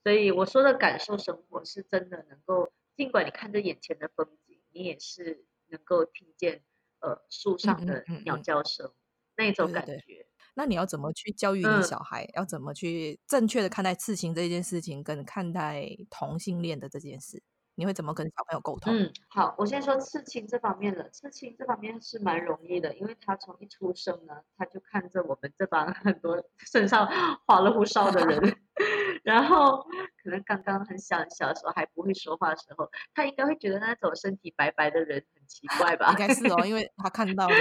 [0.04, 6.64] 所以我说的感受生活，是真的能够，尽管你看着眼前的风景，你也是能够听见
[7.00, 8.92] 呃树上的鸟叫声，
[9.38, 9.94] 那种感觉。
[9.94, 12.26] 对对对那你要怎么去教育你小孩？
[12.26, 17.42] 嗯、要怎么去正确的看待刺青这件事情，跟看待同性恋的这件事？
[17.76, 18.94] 你会怎么跟小朋友沟通？
[18.94, 21.10] 嗯，好，我先说刺青这方面了。
[21.10, 27.08] 刺青这方面是蛮容易的，因为他从一出生呢，他就看着我们这帮很多身上
[27.48, 28.58] 花里胡哨的人
[29.24, 29.78] 然后
[30.22, 36.12] 可能刚刚很小很小的时候还不会说话的时候，他应该会觉得那种身体白白的人很奇怪吧？
[36.12, 37.56] 应该是哦，因为他看到的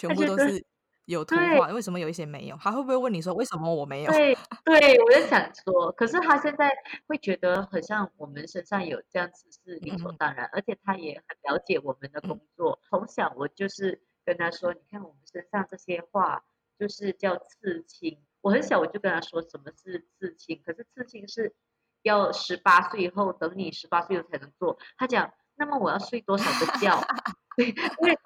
[0.00, 0.64] 全部都是。
[1.08, 2.56] 有图画，为什么有一些没有？
[2.60, 4.12] 他会不会问你说为什么我没有？
[4.12, 6.70] 对，对我就想 说，可是他现在
[7.06, 12.78] 会觉得很像我们身上有这样子是理所当然，嗯、而且他也很了解我们的工作。
[12.90, 16.44] 从、嗯、小我就是跟他说，你看我们身上这些画
[16.78, 18.18] 就是叫刺青。
[18.42, 21.54] 我很小我就跟他说什么是刺青，可是刺青是
[22.02, 24.78] 要十八岁以后，等你十八岁后才能做。
[24.98, 27.00] 他讲，那么我要睡多少个觉？
[27.58, 28.18] 对，因为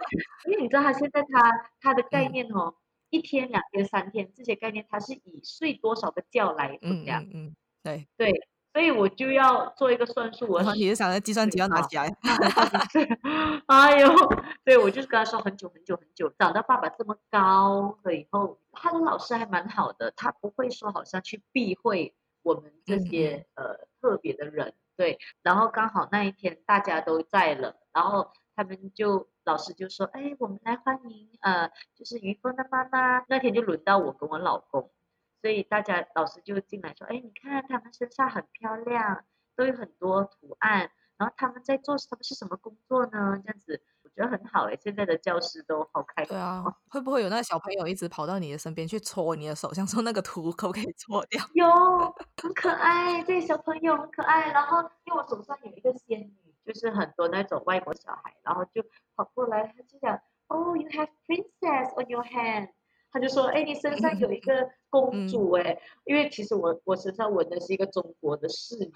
[0.45, 2.75] 因为你知道他现在他他的概念哦，嗯、
[3.09, 7.23] 一天两天三天这些概念，他是以睡多少个觉来衡量。
[7.23, 8.33] 嗯，嗯，嗯，对对，
[8.75, 10.47] 所以我就要做一个算术。
[10.49, 12.14] 我你是想着计算机要拿起来？
[13.68, 14.14] 哎呦，
[14.64, 24.75] 对，我就是跟他说很久很久很久，长到爸爸这么高了以后，他的老师还蛮好的，他不会说好像去避讳我们这些、嗯、呃特别的人。
[24.95, 33.25] 对，然后刚好那一天大家都在了，然后他们就老师就说，哎，我们来欢迎呃，就是于峰的妈妈。
[33.29, 34.91] 那天就轮到我跟我老公。
[35.41, 39.25] 所以大家老师就进来说，哎，你看他们身上很漂亮，
[39.57, 42.23] 都有很多图案，然后他们在做他们？
[42.23, 43.43] 是什么工作呢？
[43.45, 46.29] 这样子我觉得很好哎，现在的教师都好开心。
[46.37, 51.45] 对啊，会不会有那个小朋友一直跑到你的身边去戳你的手，想说那个图可不可以搓掉？
[51.55, 51.69] 有，
[52.41, 54.53] 很可爱，这些小朋友很可爱。
[54.53, 56.33] 然后因为我手上有一个仙女，
[56.64, 58.83] 就是很多那种外国小孩，然后就
[59.16, 62.68] 跑过来，他就讲，Oh, you have princess on your hand。
[63.14, 68.90] 他就说：“哎，你身上有一个 公主哎、嗯，因为其实我我身上纹的是一个中国的侍女，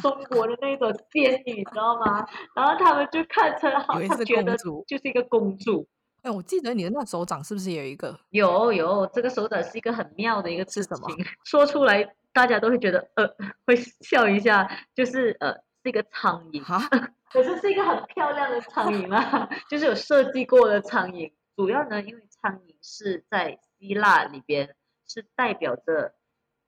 [0.00, 2.24] 中 国的那种仙女，你知道吗？
[2.54, 5.84] 然后他们就看成好，他觉得就是一个公主。
[6.22, 8.16] 哎，我记得你的那手掌是不是有一个？
[8.30, 11.08] 有有，这个手掌是一个很妙的一个是什么，
[11.44, 13.28] 说出来大家都会觉得呃
[13.66, 15.52] 会笑一下，就是呃
[15.82, 16.62] 是一个苍蝇，
[17.32, 24.74] 可是是一个很漂亮的苍蝇啊， 就是有设计过的苍蝇，主要呢因为。”苍蝇是在希腊里边
[25.06, 26.16] 是代表着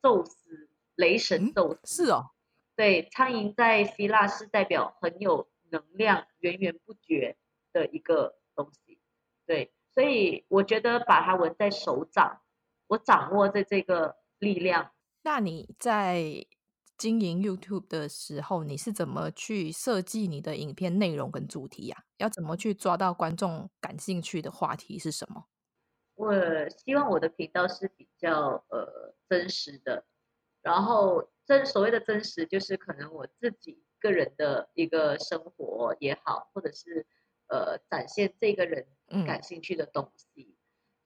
[0.00, 2.04] 宙斯，雷神宙斯。
[2.04, 2.30] 嗯、是哦，
[2.76, 7.36] 对，苍蝇在希腊是代表很有能量、源源不绝
[7.72, 9.00] 的一个东西。
[9.46, 12.40] 对，所以我觉得把它纹在手掌，
[12.86, 14.92] 我掌握着这个力量。
[15.22, 16.46] 那你在
[16.96, 22.04] 经营 YouTube 的时候，你是怎么去设计你的影片内容跟主题呀、啊？
[22.18, 25.46] 要怎么去抓到观众感兴趣的话题是什么？
[26.14, 26.32] 我
[26.68, 30.06] 希望我的频道是比较呃真实的，
[30.62, 37.04] 然后真所谓的真实就是可能我自己个人的一个生活也好，或者是
[37.48, 38.86] 呃展现这个人
[39.26, 40.56] 感兴趣的东西，嗯、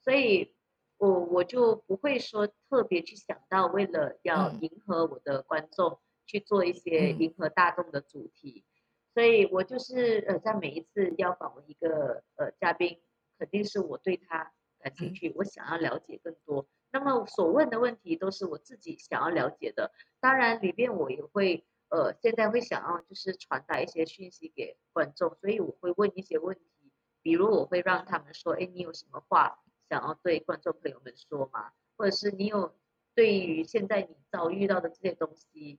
[0.04, 0.54] 所以
[0.98, 8.74] 我我就不会说特别去想到为了要迎合我的观众、嗯、去做一些迎合大众的主题，嗯、
[9.14, 13.00] 所以我就是呃在每一次要访问一个呃嘉宾，
[13.38, 14.52] 肯定是我对他。
[14.80, 16.64] 感兴趣，我想要了解更多。
[16.92, 19.90] 那么所问的问题都是我自己想要了解的。
[20.20, 29.58] 当然里面我也会，呃，现在会想要就是传达一些讯息给观众，所以我会问一些问题，比如我会让他们说，哎，你有什么话
[29.88, 31.72] 想要对观众朋友们说吗？
[31.96, 32.74] 或者是你有
[33.14, 35.78] 对于现在你遭遇到的这些东西，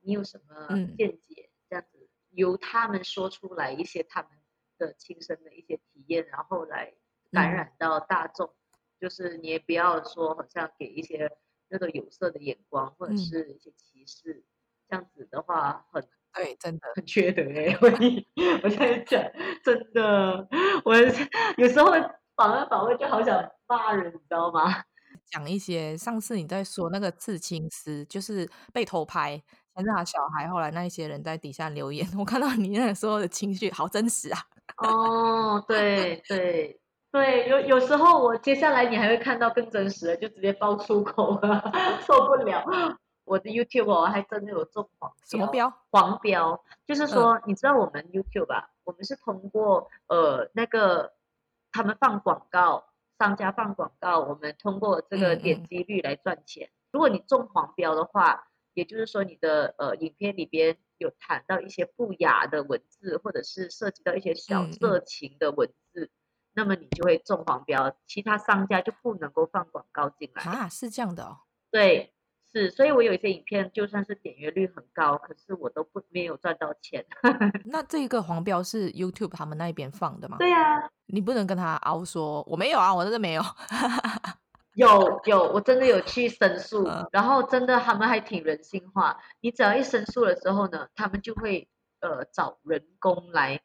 [0.00, 1.50] 你有什么见解？
[1.68, 4.30] 这样子由他们说出来一些他们
[4.78, 6.94] 的亲身的一些体验，然后来。
[7.32, 8.54] 感染到大众，
[9.00, 11.30] 就是你也不要说好像给一些
[11.68, 14.44] 那个有色的眼光，或者是一些歧视，嗯、
[14.88, 17.76] 这样子的话很对，真的很缺德哎、欸！
[17.82, 17.88] 我
[18.62, 19.20] 我现在讲
[19.64, 20.48] 真的，
[20.84, 21.90] 我有时候
[22.36, 24.84] 访问访问就好想骂人，你知道吗？
[25.26, 29.42] 讲一些上次你在说那个刺青师，就是被偷拍，
[29.74, 34.38] 但是他小孩后来那一些人在底下留言，我看到你那个时候的情绪好真实啊！
[34.76, 36.80] 哦，对对。
[37.12, 41.72] 对，有有时候我接下来你还会看到更真实的，就直接爆粗口了，
[42.06, 42.62] 受不了。
[43.24, 45.72] 我的 YouTube 我还真的有中黄标，什么标？
[45.90, 48.68] 黄标，就是说、嗯，你知道我们 YouTube 吧？
[48.84, 51.10] 我们是通过呃那个
[51.76, 52.86] 他们放广告，
[53.18, 56.66] 商家放广告，我们通过这个点击率来赚钱。
[56.66, 56.72] 嗯嗯。
[56.92, 66.10] 如果你中黄标的话，也就是说你的呃影片里边有谈到一些不雅的文字，或者是涉及到一些小色情的文字。
[66.54, 70.66] 那么你就会中黄标，其他商家就不能够放广告进来啊？
[70.70, 71.40] 是这样的哦。
[71.70, 72.14] 对，
[72.56, 77.04] 是，所以我有一些影片就算是点阅率很高，可是我都不没有赚到钱。
[77.66, 80.38] 那这个黄标是 YouTube 他们那边放的吗？
[80.38, 83.42] 对啊，你不能跟他凹说我没有啊，我真的没有。
[84.72, 91.68] 有有，我真的有去申诉，嗯，然后真的他们还挺人性化，你只要一申诉了之后呢，他们就会
[92.00, 93.60] 呃找人工来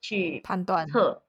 [0.00, 1.22] 去判断测。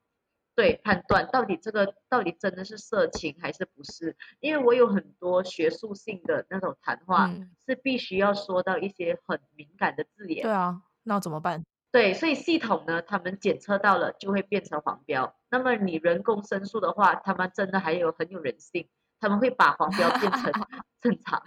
[0.55, 4.15] 对，判断到底这个到底真的是色情还是不是？
[4.39, 10.43] 因为我有很多学术性的那种谈话，嗯、是必须要说到一些很敏感的字眼。
[10.43, 11.63] 对啊，那怎么办？
[11.91, 15.35] 对，所以系统呢，他们检测到了就会变成黄标。
[15.49, 18.87] 那么你人工申诉的话，他们真的还有很有人性，
[19.19, 20.51] 他们会把黄标变成
[21.01, 21.41] 正常。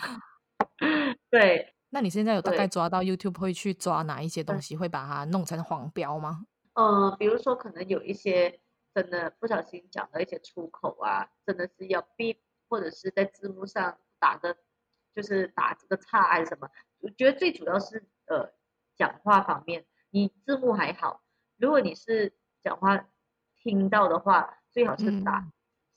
[1.31, 6.41] 对，那你现在有大概抓到 YouTube 会去抓哪一些东西，会把它弄成黄标吗？
[6.75, 8.59] 嗯、呃，比如说可能有一些。
[8.97, 14.57] 真的不小心讲了一些出口啊，真的是要逼，或者是在字幕上打个，
[15.15, 16.71] 就是打这个叉还是什么，
[17.01, 18.51] 我觉得最主要是呃
[18.97, 21.21] 讲话方面，你字幕还好，
[21.59, 22.33] 如果你是
[22.63, 23.07] 讲话
[23.55, 25.47] 听到的话，最好是打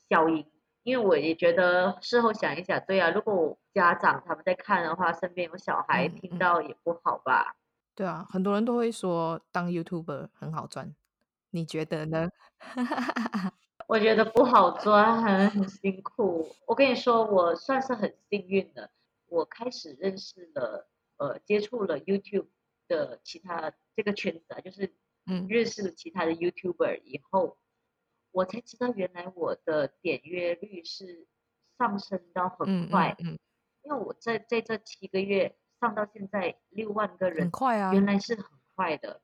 [0.10, 0.46] 消音。
[0.46, 0.52] 嗯
[0.84, 7.52] 因为我也觉得事后想一想，对啊，如果家长他们在看的话，身边有小孩听到也不好吧？
[7.52, 7.56] 嗯嗯、
[7.96, 10.96] 对啊，很多人都会说当 YouTuber 很好赚，
[11.52, 12.30] 你觉得呢？
[13.88, 16.56] 我觉得不好赚，很很辛苦。
[16.68, 18.92] 我跟你说，我算是很幸运的，
[19.28, 20.88] 我开始认识了
[21.18, 22.48] 呃，接触了 YouTube
[22.88, 24.94] 的其他这个圈子啊，就是
[25.26, 27.58] 嗯，认识了其他的 YouTuber 以后。
[28.32, 31.26] 我才知道，原来我的点阅率是
[31.80, 33.40] 上升到很快，嗯，嗯，嗯，
[33.82, 38.46] 因为我在在这七个月上到现在六万个人，很快啊，原来是很
[38.76, 39.20] 快的。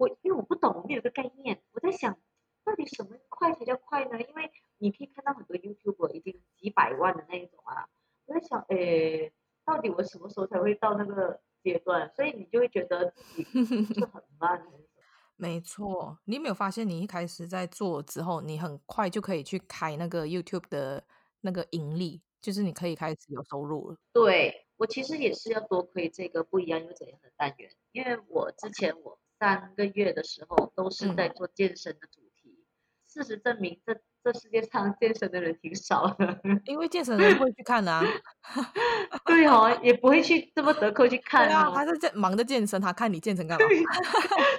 [0.00, 2.16] 我因为我不懂，我没有个概念，我在想
[2.64, 4.18] 到底什么快才叫快呢？
[4.18, 7.86] 因为你可以看到很多 YouTuber 已经几百万的那一种啊，
[8.24, 9.30] 我在想，诶，
[9.62, 12.10] 到底我什么时候才会到那个阶段？
[12.16, 14.66] 所以你就会觉得自己是很慢。
[15.36, 21.04] 没错，你有没有发现，你一开始在做之后，你很快就可以去开那个 YouTube 的
[21.42, 23.98] 那个盈利，就是你可以开始有收入了。
[24.14, 32.60] 对，我其实也是要多亏这个不一样又怎样的单元，因为我之前我三个月的时候都是在做健身的主题，嗯、
[33.08, 38.02] 事实证明这这世界上健身的人挺少的， 因为健身的人会去看啊，
[39.24, 43.66] 对哦，也不会去这么得空去看啊，他是在忙着健身，他看你健身干嘛？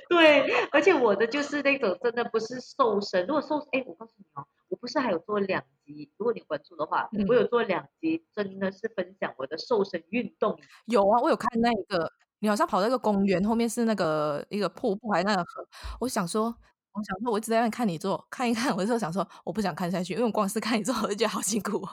[0.10, 10.60] 对，而且我的就是那种真的不是瘦身，如果瘦，哎，我告诉你哦，我不是还有做两集，如果你关注的话，嗯、我有做两集，真的是分享我的瘦身运动。
[10.86, 12.12] 有啊，我有看那个，
[12.42, 15.66] 你好像跑到一个公园，后面是那个一个瀑布还是那个河，
[16.02, 16.54] 我想说。
[16.94, 21.88] 我想说，我一直在那看你做，看一看，我就想说，我不想看下去，因为我光是看你做，我就觉得好辛苦。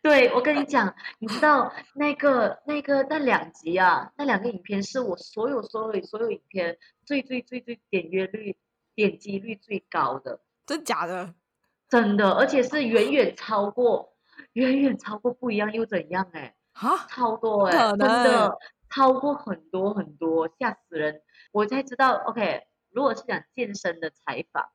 [0.00, 8.56] 对，我跟你讲，你知道那个、那个、那两集啊，那两个影片是我所有、所有、所有影片最最最最点阅率、
[8.94, 11.34] 点击率最高的，真假的？
[11.90, 14.14] 真的，而且是远远超过，
[14.54, 16.26] 远远超过不一样又怎样？
[16.32, 18.58] 哎，啊，超多哎，真的
[18.90, 21.22] 超过很多很多，吓死人！
[21.52, 22.66] 我才知道，OK。
[22.90, 24.70] 如果是讲健身的采访，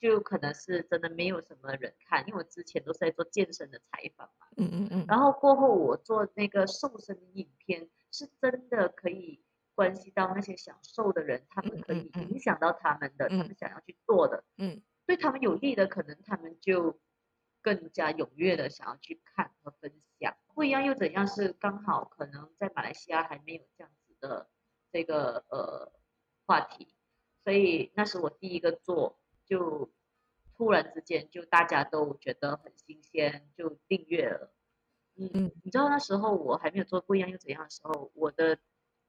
[0.00, 4.46] 就可能是真的没有什么人看，因为我之前都是在做健身的采访嘛。
[4.56, 5.04] 嗯嗯嗯。
[5.06, 16.98] 然后过后我做那个瘦身的影片，是真的可以关系到那些想瘦的人，他们可以影响到他们的，嗯嗯嗯，他们想要去做的，嗯，对他们有利的，可能他们就
[17.60, 20.34] 更加踊跃的想要去看和分享。
[20.58, 21.24] 不一样又怎样？
[21.24, 24.48] 是刚好可能在马来西亚还没有这样子的
[24.90, 25.92] 这个呃
[26.46, 26.88] 话题。
[27.44, 29.88] 所以那是我第一个做，就
[30.56, 34.52] 突然之间就大家都觉得很新鲜，就订阅了。
[35.14, 38.58] 嗯，你知道那时候我还没有做不一样又怎样的时候，我的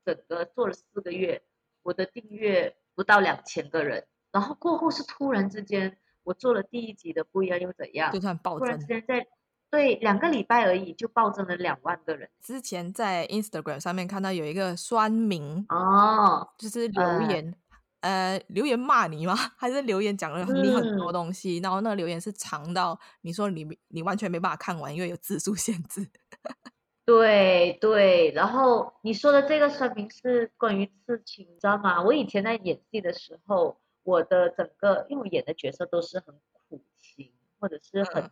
[0.05, 1.41] 整个做了四个月，
[1.81, 4.05] 我的订阅不到两千个人。
[4.31, 8.59] 然后过后是突然之间，我做了第一集的不一样又怎样，就算暴增。
[8.59, 9.27] 突然之间在
[9.69, 12.29] 对两个礼拜而已就暴增了两万个人。
[12.41, 17.51] 之前在 Instagram 上面看到有一个酸民哦，就是留言。
[17.51, 17.57] 呃
[18.01, 19.35] 呃，留言骂你吗？
[19.59, 21.59] 还是留言讲了你很多东西？
[21.59, 26.07] 嗯、然后那个留言是长到你说你你完全没办法看完，因为有字数限制。
[27.05, 32.01] 对对，然后你说的这个说明是关于刺青，你知道吗？
[32.01, 36.33] 我以前在演戏的时候，我的整个因为我演的角色都是很
[36.69, 38.23] 苦情或者是很、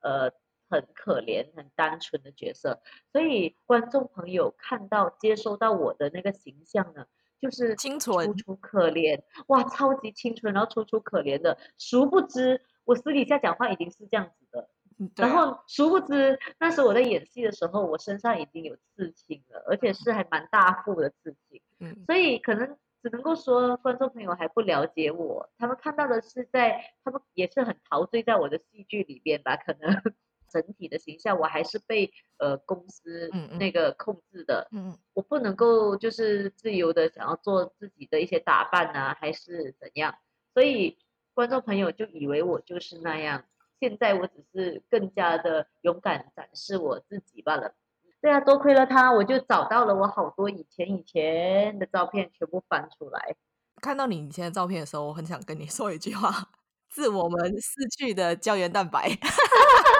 [0.00, 0.32] 嗯、呃
[0.70, 2.80] 很可怜、很单纯的角色，
[3.12, 7.04] 所以观众朋友看到接收到我的那个形象呢。
[7.40, 11.56] 就是清纯、楚楚可怜，哇，超级清纯，然后楚楚可怜的。
[11.78, 14.60] 殊不知，我私底下讲话已经是这样子的。
[14.60, 21.62] 啊、然后，殊不知，那时候我在演戏的时候，我身上已经有刺青了，而且是还蛮大副的刺青。
[21.78, 30.02] 嗯，所以可能只能够说，观众朋友还不了解我，他们看到的是在，他们也是很陶醉在我的戏剧里边吧，可能。
[30.50, 40.14] 整体的形象我还是被呃公司那个控制的，嗯，嗯，我不能够就是自由的想要做自己的一些打扮啊，还是怎样，
[40.52, 40.98] 所以
[41.32, 43.44] 观众朋友就以为我就是那样。
[43.80, 47.72] 现在我只是更加的勇敢展示我自己罢了。
[48.20, 53.34] 对啊，多亏了他，我就找到了我好多以前以前的照片，全部翻出来。
[53.80, 56.30] 看到你以前的照片的时候，我很想跟你说一句话：
[56.92, 59.08] 致我们逝去的胶原蛋白。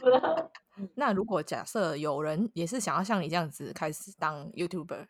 [0.94, 5.06] 那如果假设有人也是想要像你这样子开始当 YouTuber，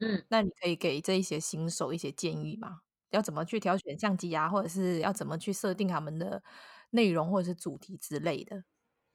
[0.00, 2.80] 嗯，那你可以给这一些新手一些建议吗？
[3.10, 6.42] 要怎么去挑选相机啊，或者是要怎么去设定他们的
[6.90, 8.64] 内容或者是主题之类的？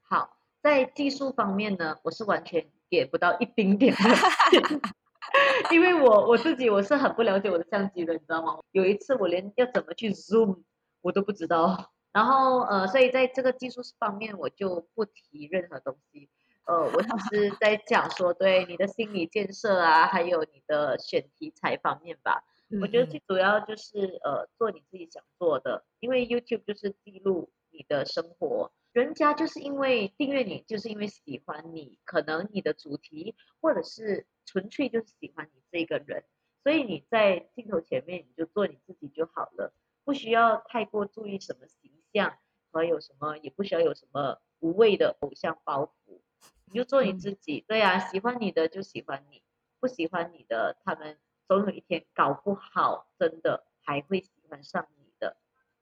[0.02, 4.00] 好，在技术方面呢，我是完全给不到一丁点的
[5.72, 8.58] 因为我我自己我是很不了解我的相机的，你知道吗？
[8.72, 10.64] 有一次我连要怎么去 zoom
[11.02, 16.30] 我都不知道，然后呃，所以在这个技术方面我就不提任何东西，
[16.66, 22.44] 呃，我只是在讲说对你的心理建设啊，还有你的选题材方面吧。
[22.82, 28.72] 我觉得最主要就是呃做你自己想做的，因为 YouTube 就是记录你的生活。
[28.92, 36.24] 人家就是因为订阅你，就是因为喜欢你，可能你的主题，或者是纯粹就是喜欢你这个人，
[36.64, 42.38] 所以你在镜头前面你就做你自己就好了，不需要太过注意什么形象
[42.72, 46.20] 和有什么，也不需要有什么无谓的偶像包袱，
[46.66, 47.64] 你就做你自己。
[47.68, 49.42] 对啊，喜欢你的就喜欢你，
[49.80, 55.38] 不喜欢你的，他们总有一天搞不好真的还会喜欢上你的，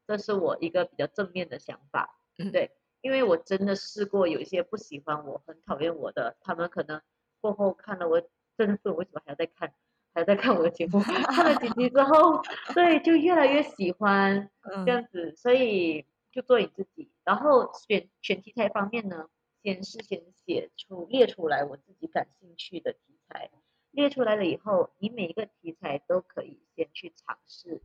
[0.08, 2.20] 这是我一个比较正面的想法，
[2.52, 2.72] 对。
[3.02, 7.00] 因为我真的试过，有一些不喜欢我、很讨厌我的，他们可能
[7.40, 8.20] 过后看了我，
[8.58, 9.72] 真的是为什么还要再看，
[10.16, 11.00] 还要再看我的节目？
[11.00, 12.42] 看了几集之后，
[12.74, 14.50] 对，就越来越喜欢
[14.84, 17.12] 这样子，所以就做你自己。
[17.24, 19.30] 然后选选题材方面呢，
[19.62, 23.50] 先事先写出列出来我自己感兴趣的题材，
[23.92, 27.82] 列出来了以后，你每一个题材都可以先去尝试，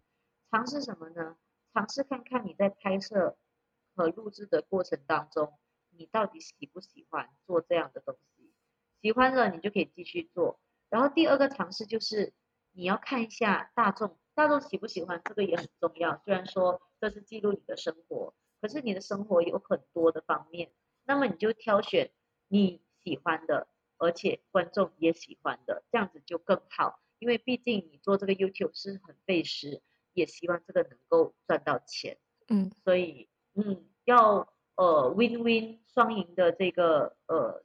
[0.50, 1.36] 尝试什么呢？
[1.72, 3.36] 尝试看看你在拍摄。
[3.94, 5.58] 和录制的过程当中，
[5.90, 8.50] 你到底喜不喜欢做这样的东西？
[9.02, 10.58] 喜欢了，你就可以继续做。
[10.88, 12.32] 然后第二个尝试就是，
[12.70, 16.18] 你要看一下大众，大众喜不喜欢，这个也很重要。
[16.24, 20.70] 虽然说这是记录你的生活，可是你的生活有很多的方面，
[21.02, 22.12] 那么你就挑选
[22.46, 23.66] 你喜欢的，
[23.98, 27.00] 而且观众也喜欢的，这样子就更好。
[27.18, 29.82] 因为毕竟你做这个 YouTube 是很费时，
[30.12, 32.18] 也希望这个能够赚到钱。
[32.46, 33.28] 嗯，所以。
[33.54, 37.62] 嗯，要呃 win win 双赢的这个呃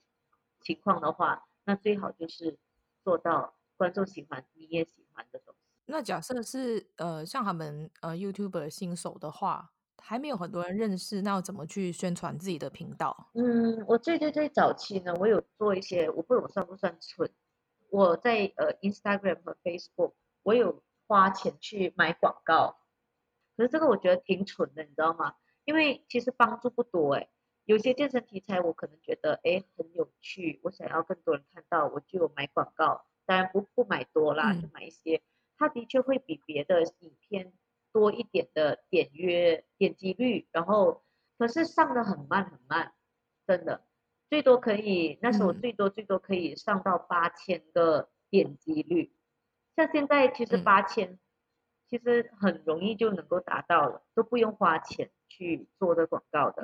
[0.59, 2.57] 情况的话，那最好就是
[3.05, 5.66] 做到观众喜欢，你也喜欢的东西。
[5.87, 9.71] 那假设是呃像他们呃 YouTuber 新手的话，
[10.03, 13.29] 还没有很多人认识，那要怎么去宣传自己的频道？
[13.33, 17.29] 嗯，我最最最早期呢，我有做一些，我不知道我算不算蠢，
[17.89, 20.13] 我在呃 Instagram 和 Facebook，
[20.43, 22.77] 我有花钱去买广告，
[23.55, 25.35] 可是这个我觉得挺蠢的，你知道吗？
[25.65, 27.29] 因为其实帮助不多哎，
[27.65, 35.21] 有些健身题材我可能觉得哎很有趣，我想要更多人看到，我就有买广告，当然不不买多啦，就买一些，
[35.57, 37.53] 它的确会比别的影片
[37.91, 41.03] 多一点的点约点击率，然后
[41.37, 42.93] 可是上的很慢很慢，
[43.45, 43.85] 真的，
[44.29, 49.13] 最多可以那时候最多最多可以上到八千个点击率，
[49.75, 51.19] 像现在其实八千
[51.89, 55.09] 其实很容易就能够达到了，都不用花钱。
[55.29, 56.63] 去做的广告的，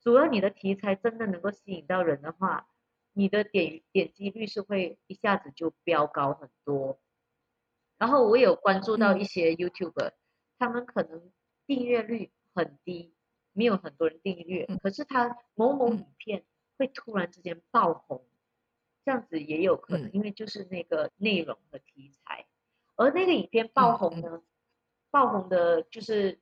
[0.00, 2.66] 主要你的题材真的能够吸引到人的话，
[3.12, 6.98] 你的点点击率是会一下子就飙高很多。
[7.98, 10.12] 然后我有关注到一些 YouTuber，
[10.58, 11.30] 他们可能
[11.66, 13.14] 订阅率很低，
[13.52, 16.44] 没有很多人订阅，可是他某某影片
[16.78, 18.26] 会突然之间爆红，
[19.04, 22.46] 这样子也有可能，因为就是那个内容和题材，
[22.96, 24.42] 而那个影片爆红呢，
[25.10, 26.40] 爆红的就是。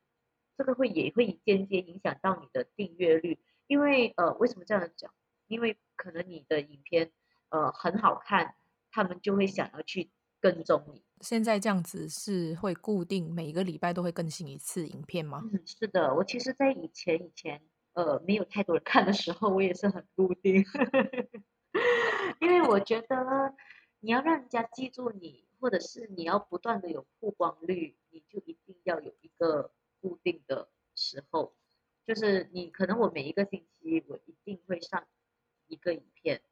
[0.58, 5.12] 这个会也会间接影响到你的订阅率，因为呃，为什么这样讲？
[5.48, 7.12] 因为可能你的影片
[7.50, 8.54] 呃很好看，
[8.90, 11.02] 他们就会想要去跟踪你。
[11.20, 15.42] 现在这样子是会固定每一个礼拜都会更新一次影片吗？
[15.52, 17.60] 嗯，是的，我其实，在以前以前
[17.94, 20.64] 呃没有太多人看的时候，我也是很固定，
[22.40, 23.54] 因为我觉得
[24.00, 29.72] 你要让人家记住你，或者是你要不断的有曝光率，你就一定要有一个。
[30.02, 31.56] 固定的时候，
[32.06, 35.04] 就是你可能我每一个星期我一定会上
[35.66, 36.42] 一个影片，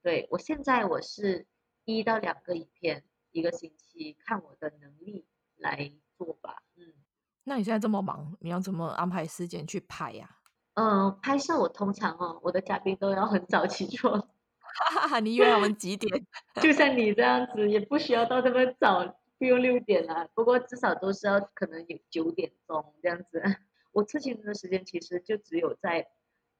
[0.00, 1.46] 对，我现在我是
[1.86, 3.02] 一到两个影片
[3.34, 5.26] 一个星期，看我的能力
[5.56, 6.62] 来做吧。
[6.76, 6.94] 嗯，
[7.42, 10.38] 那你现在这么忙，你要怎么安排时间去拍呀？
[10.74, 14.18] 嗯、呃，拍摄我通常哦，我的嘉宾都要很早起床。
[14.20, 16.26] 哈哈哈，你约我们几点？
[16.62, 19.20] 就像你这样子，也不需要到这么早。
[19.36, 23.42] 不用六点啊，不过至少都是要可能有九点钟这样子。
[23.90, 26.06] 我刺青的时间其实就只有在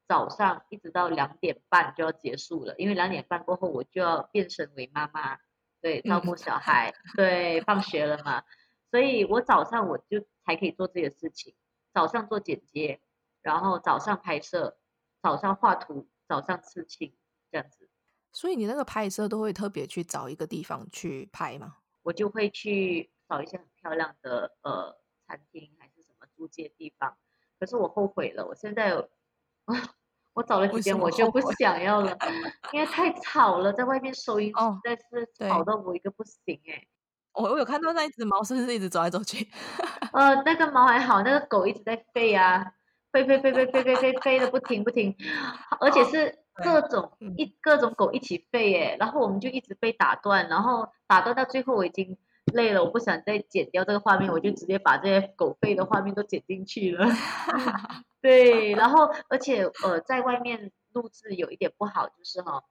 [0.08, 5.38] 早上一直到两点半就要结束了，因为两点半过后我就要变身为妈妈，
[5.84, 8.42] 对，照顾小孩，嗯、对，放学了嘛，
[8.90, 11.54] 所以我早上我就才可以做这些事情，
[11.92, 13.02] 早上做剪接，
[13.42, 14.78] 然后早上拍摄，
[15.20, 17.14] 早上画图，早上刺青
[17.52, 17.90] 这样子。
[18.32, 21.76] 所以你那个拍摄都会特别去找一个地方去拍吗？
[22.02, 27.14] 我就会去找一些很漂亮的呃餐厅还是什么租借地方，
[27.60, 29.06] 可是我后悔了，我现在
[30.34, 32.16] 我找了几天，我就不 想要了，
[32.72, 36.88] 因为太吵了，在外面收音实在是吵到我一个不行哎、欸。
[37.32, 39.48] 我我有看到那一只猫是不是一直走来走去？
[40.12, 42.64] 呃，那个猫还好，那个狗一直在吠啊，
[43.12, 45.14] 吠吠吠吠吠吠吠吠的不停不停，
[45.80, 52.16] 而且是各种一各种狗一起吠哎，然后我们就一直被打断，然后打断到最后我已经
[52.52, 57.06] 累了，我不想再剪掉这个画面，我就直接把这些狗吠的画面都剪进去了。
[58.24, 62.64] 对，然后而且呃，在外面录制有一点不好，就是哈，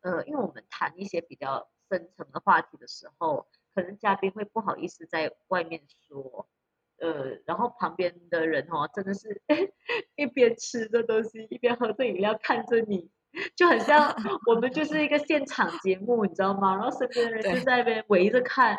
[0.00, 3.46] 呃，因为我们谈一些比较深层的话题的时候。
[3.74, 6.48] 可能嘉宾会不好意思在外面说，
[6.96, 9.40] 呃，然后旁边的人哦，真的是
[10.16, 13.08] 一边吃着东西，一边喝着饮料看着你，
[13.54, 14.12] 就很像
[14.50, 16.74] 我们就是一个现场节目，你知道吗？
[16.74, 18.76] 然后身边的人就在那边围着看，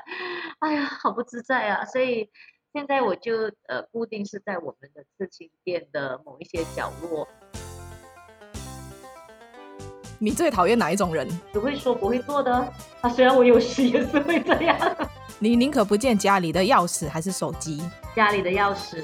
[0.60, 1.86] 哎呀，好不自在啊！
[1.86, 2.30] 所以
[2.72, 3.34] 现在我就
[3.68, 7.28] 呃固定是在我们的刺青店的某一些角落。
[10.20, 11.28] 你最讨厌哪一种人？
[11.52, 12.54] 只会说不会做的
[13.02, 13.10] 啊！
[13.10, 14.78] 虽然我有时也是会这样。
[15.40, 17.82] 你宁可不见家里的钥匙还是手机？
[18.16, 19.04] 家里的钥匙。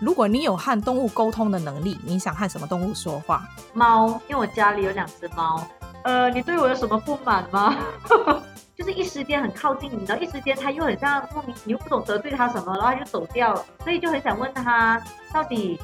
[0.00, 3.46] 如果你有和动物沟通的能力，你想和什么动物说话？
[3.74, 5.64] 猫，因为我家里有两只猫。
[6.02, 7.76] 呃，你对我有什么不满吗？
[8.78, 13.52] 就是一时间很靠近你，然后一时间他又很像莫名，你又不懂得罪他什么，然后他就走掉，
[13.82, 15.02] 所以就很想问他
[15.32, 15.78] 到底。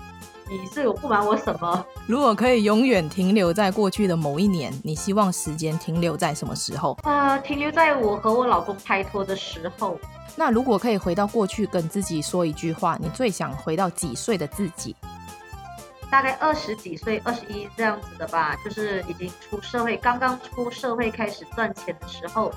[0.47, 1.87] 你是有不满我什么？
[2.07, 6.93] 如果可以永远停留在过去的某一年，你希望时间停留在什么时候？
[7.03, 9.99] 啊、呃，停留在我和我老公拍拖的时候。
[10.37, 14.95] 那如果可以回到过去跟自己说一句话，你最想回到几岁的自己？
[16.11, 22.53] 大概二十几岁，二十一这样子的吧，就是已经出社会，刚刚出社会开始赚钱的时候，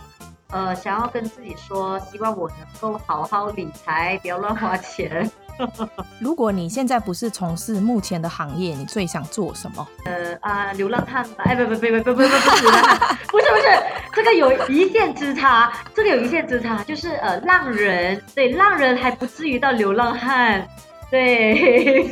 [0.50, 5.30] 呃，想要跟自己说，希望我能够好好理财，不要乱花钱。
[6.22, 9.88] 如果你现在不是从事目前的行业，你最想做什么？
[10.06, 11.44] 呃啊，流浪汉吧？
[11.46, 13.84] 哎，不不不不不不不不，不是不是，
[14.14, 20.66] 这个有一线之差，这个有一线之差，就是呃，浪人，对，浪人还不至于到流浪汉，
[21.10, 22.08] 对，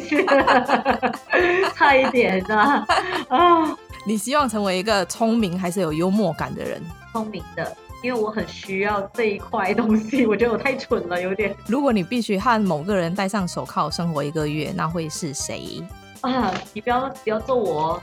[1.75, 3.77] 差一点的啊。
[4.07, 6.81] 你希望成为一个聪明还是有幽默感的人？
[7.13, 7.75] 聪明的。
[8.05, 11.55] 因为我很需要这一块东西， 我觉得我太蠢了，有点。
[11.65, 15.83] 如果你必须和某个人戴上手铐生活一个月，那会是谁？
[16.21, 17.99] 啊，你不要不要揍我，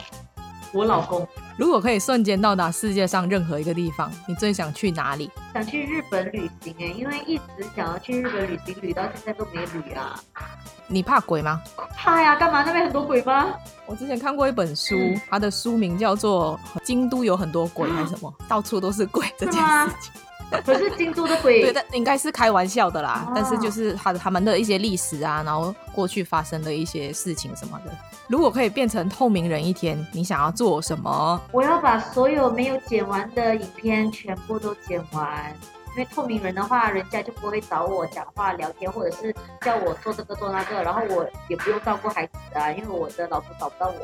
[0.73, 1.27] 我老公。
[1.57, 5.31] 如果可以瞬间到达世界上任何一个地方，你最想去哪里？
[5.55, 10.19] 想去日本旅行哎，因为一直想要去日本旅行，旅到现在都没旅啊。
[10.89, 11.63] 你怕鬼吗？
[11.97, 12.63] 怕呀，干嘛？
[12.65, 13.55] 那边很多鬼吗？
[13.87, 20.13] 我之前看过一本书，嗯、它的书名叫做《京都有很多鬼》还是什么，啊、 到处都是鬼这件事情。
[20.65, 23.25] 可是京都的鬼，对，但应该是开玩笑的啦。
[23.27, 27.93] 哦、但是就是他他们的一些历史啊，然后过去发生的一些事情什么的。
[28.29, 31.41] 如果可以变成透明人一天，你想要做什么？
[31.53, 35.55] 我要把所有没有剪完的影片全部都剪完。
[35.95, 43.95] 因为透明人的话，人家就不会找我讲话聊天，或者是叫我做这个做那个，然后我也不用照顾孩子啊，因为我的老婆找不到我。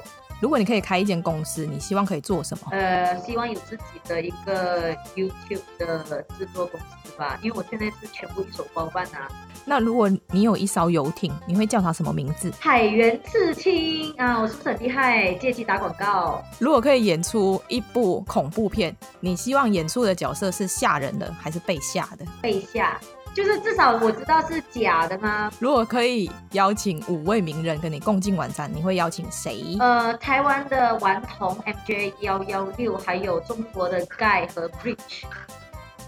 [0.41, 2.69] 如果你可以开一间公司，你希望可以做什么？
[2.71, 9.29] 呃，希望有自己的一个 YouTube 的制作公司吧，因为我现在是全部一手包办啊。
[9.65, 12.51] 那如果你有一艘游艇，你会叫它什么名字？
[12.59, 14.41] 海原刺青啊！
[14.41, 15.35] 我是不是很厉害？
[15.35, 16.43] 借机打广告。
[16.59, 22.25] 如果可以演出一部恐怖片，你希望演出的角色是吓人的还是被吓的？
[22.41, 22.99] 被吓，
[23.39, 25.49] 就是至少我知道是假的吗？
[25.61, 29.77] 如果可以邀请五位名人跟你共进晚餐，你会邀请谁？
[29.79, 35.23] 呃，台湾的顽童 MJ 幺幺六，还有中国的 Guy 和 Bridge。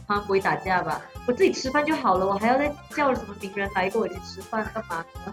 [0.09, 1.01] 他们不会打架吧？
[1.25, 2.67] 我自己吃饭就好了，我还要再
[2.97, 5.33] 叫什么名人来跟我一起吃饭干嘛呢？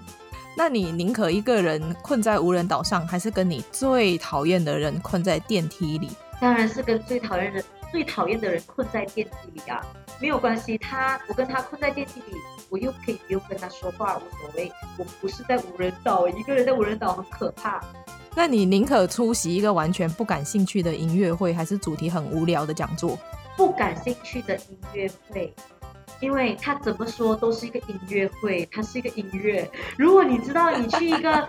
[0.56, 6.12] 那你宁可一个人困在无人岛上，还是跟你最讨厌的人困在电梯里？
[6.40, 9.82] 当然是跟最讨厌的最讨厌的人困在电梯里啊！
[10.20, 12.38] 没有关系，他我跟他困在电梯里，
[12.70, 14.72] 我又可以不用跟他说话，无所谓。
[14.98, 17.82] 我不是在无人岛，一个人在无人岛很可怕。
[18.36, 23.18] 那你宁可出席一个完全不感兴趣的音乐会，还是主题很无聊的讲座？
[23.56, 25.54] 不感兴趣的音乐会，
[26.20, 29.68] 因为他怎么说都是一个音乐会，它是一个音乐。
[29.98, 31.48] 如果你知道你去一个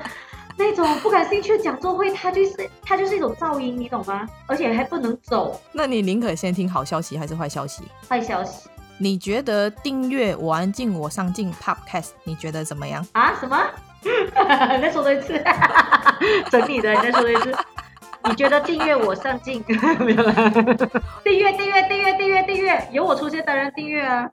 [0.58, 4.28] 那种不感兴趣的讲座会，它就是它就是一种噪音，你懂吗？
[4.46, 5.58] 而且还不能走。
[5.72, 7.84] 那你宁可先听好消息还是坏消息？
[8.08, 8.68] 坏消息。
[8.98, 13.06] 你觉得订阅我安静我上进 Podcast，你觉得怎么样？
[13.12, 13.32] 啊？
[13.38, 13.56] 什么？
[14.34, 15.40] 再说多一次。
[16.50, 17.54] 整理的，你再说多一次。
[18.24, 19.64] 你觉得订阅我上镜
[20.04, 20.50] 没有啦？
[21.22, 24.28] 订阅订阅订阅订阅订阅，有我出现当然订阅啊！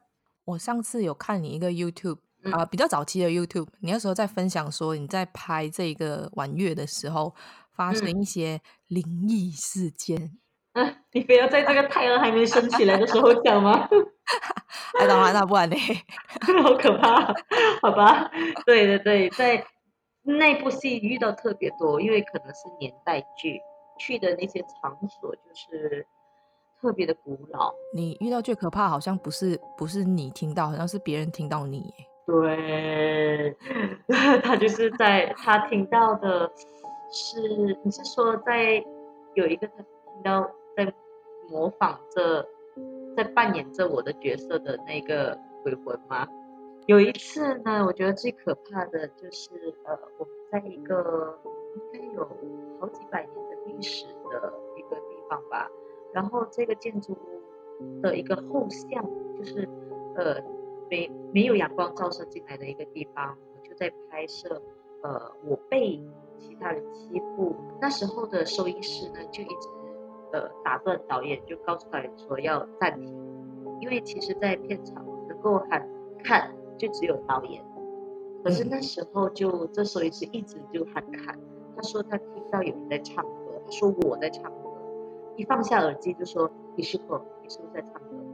[0.45, 2.17] 我上次有看你一个 YouTube
[2.51, 7.33] 啊、呃，比较早期的 YouTube，你那时候在分享说你在拍这个玩乐的时候
[7.71, 10.37] 发生一些灵异事件。
[10.73, 13.87] 嗯、啊，你非要在这个太阳还没升起来的时候讲吗？
[14.99, 15.75] 哎， 当然，那不然呢？
[16.63, 17.33] 好可怕，
[17.81, 18.29] 好吧？
[18.65, 19.65] 对对对，在
[20.23, 23.59] 那部戏遇到特别多，因为可能是年代剧，
[23.97, 26.05] 去的那些场所就是
[26.81, 27.73] 特别的古老。
[27.93, 31.93] 你遇到最可怕，好像不是不是你听到，好像是别人听到你。
[32.25, 33.55] 对，
[34.41, 36.51] 他就是在他听到的
[37.11, 38.83] 是，你是说在
[39.33, 40.93] 有一个他听到在
[41.49, 42.45] 模仿着。
[43.15, 46.27] 在扮演着我的角色的那个鬼魂吗？
[46.85, 51.39] 有一次呢，我觉得最可怕的就是，呃，我们在一个
[51.75, 52.27] 应该有
[52.77, 55.69] 好几百年的历史的一个地方吧，
[56.11, 59.01] 然后这个建筑物的一个后巷，
[59.37, 59.69] 就是
[60.17, 60.43] 呃
[60.95, 64.61] 没没有阳光照射进来的一个地方，我就在拍摄，
[65.03, 65.99] 呃，我被
[66.37, 69.69] 其他人欺负，那时候的收音师呢就一直。
[70.33, 73.15] 呃，打断导演就告诉导演说要暂停，
[73.79, 75.87] 因为其实，在片场能够喊
[76.21, 77.63] 看就只有导演，
[78.43, 81.39] 可是那时候就这时候一直一直就喊看，
[81.73, 84.69] 他说他听到有人在唱歌，他说我在唱歌，
[85.37, 88.24] 一放下耳机就说你是否你是不是在唱歌？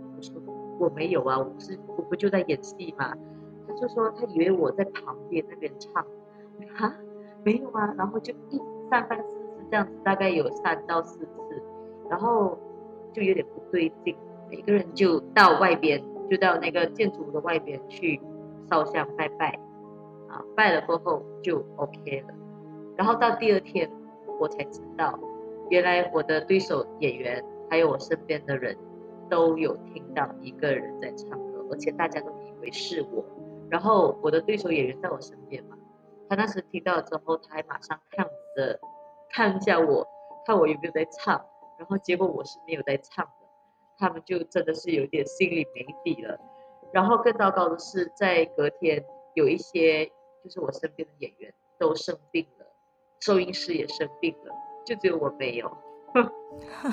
[0.82, 3.14] 我没有啊，我不是我不就在演戏嘛？
[3.68, 6.04] 他就说他以为我在旁边那边唱，
[6.76, 6.92] 哈
[7.46, 8.60] 没有啊，然后就一
[8.90, 11.64] 三番四次这样子，大概有三到四次。
[12.10, 12.58] 然后
[13.14, 14.14] 就有点不对劲，
[14.50, 18.20] 每个人就到外边，就到那个建筑物的外边去
[18.70, 19.58] 烧香拜拜，
[20.28, 22.34] 啊，拜了过后就 OK 了。
[22.98, 23.90] 然后到第二天，
[24.40, 25.18] 我才知道，
[25.70, 28.76] 原来我的对手演员还有我身边的人
[29.32, 33.24] 都有听到一个人在唱歌，而且大家都以为是我。
[33.70, 35.78] 然后我的对手演员在我身边嘛，
[36.30, 38.78] 他当时听到之后，他还马上看我的，
[39.30, 40.06] 看一下我，
[40.46, 41.44] 看我有没有在唱。
[41.80, 43.48] 然后结果我是没有在唱的，
[43.98, 46.38] 他们就真的是有点心里没底了。
[46.92, 49.02] 然后更糟糕的是，在隔天
[49.34, 50.06] 有一些
[50.44, 52.66] 就是我身边的演员都生病了，
[53.22, 54.54] 收音师也生病了，
[54.86, 55.72] 就只有我没有。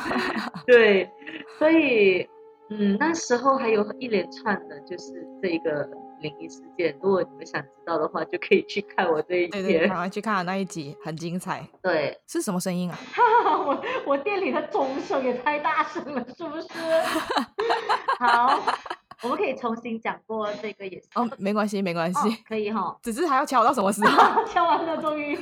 [0.67, 1.11] 对，
[1.59, 2.29] 所以
[2.71, 5.89] 嗯，那时候还有一连串的，就是这个。
[6.21, 9.63] 灵异事件，如果你们想知道的话，就可以去看我这一集。
[9.63, 11.65] 对，赶快去看那一集，很精彩。
[11.81, 12.99] 对，是什么声音啊？
[13.65, 16.69] 我我店里的钟声也太大声了，是不是？
[18.19, 18.61] 好，
[19.23, 21.07] 我们可以重新讲过这个也是。
[21.15, 22.99] 哦，没关系，没关系，哦、可以哈。
[23.01, 24.45] 只是还要敲到什么时候？
[24.45, 25.37] 敲完了，终于。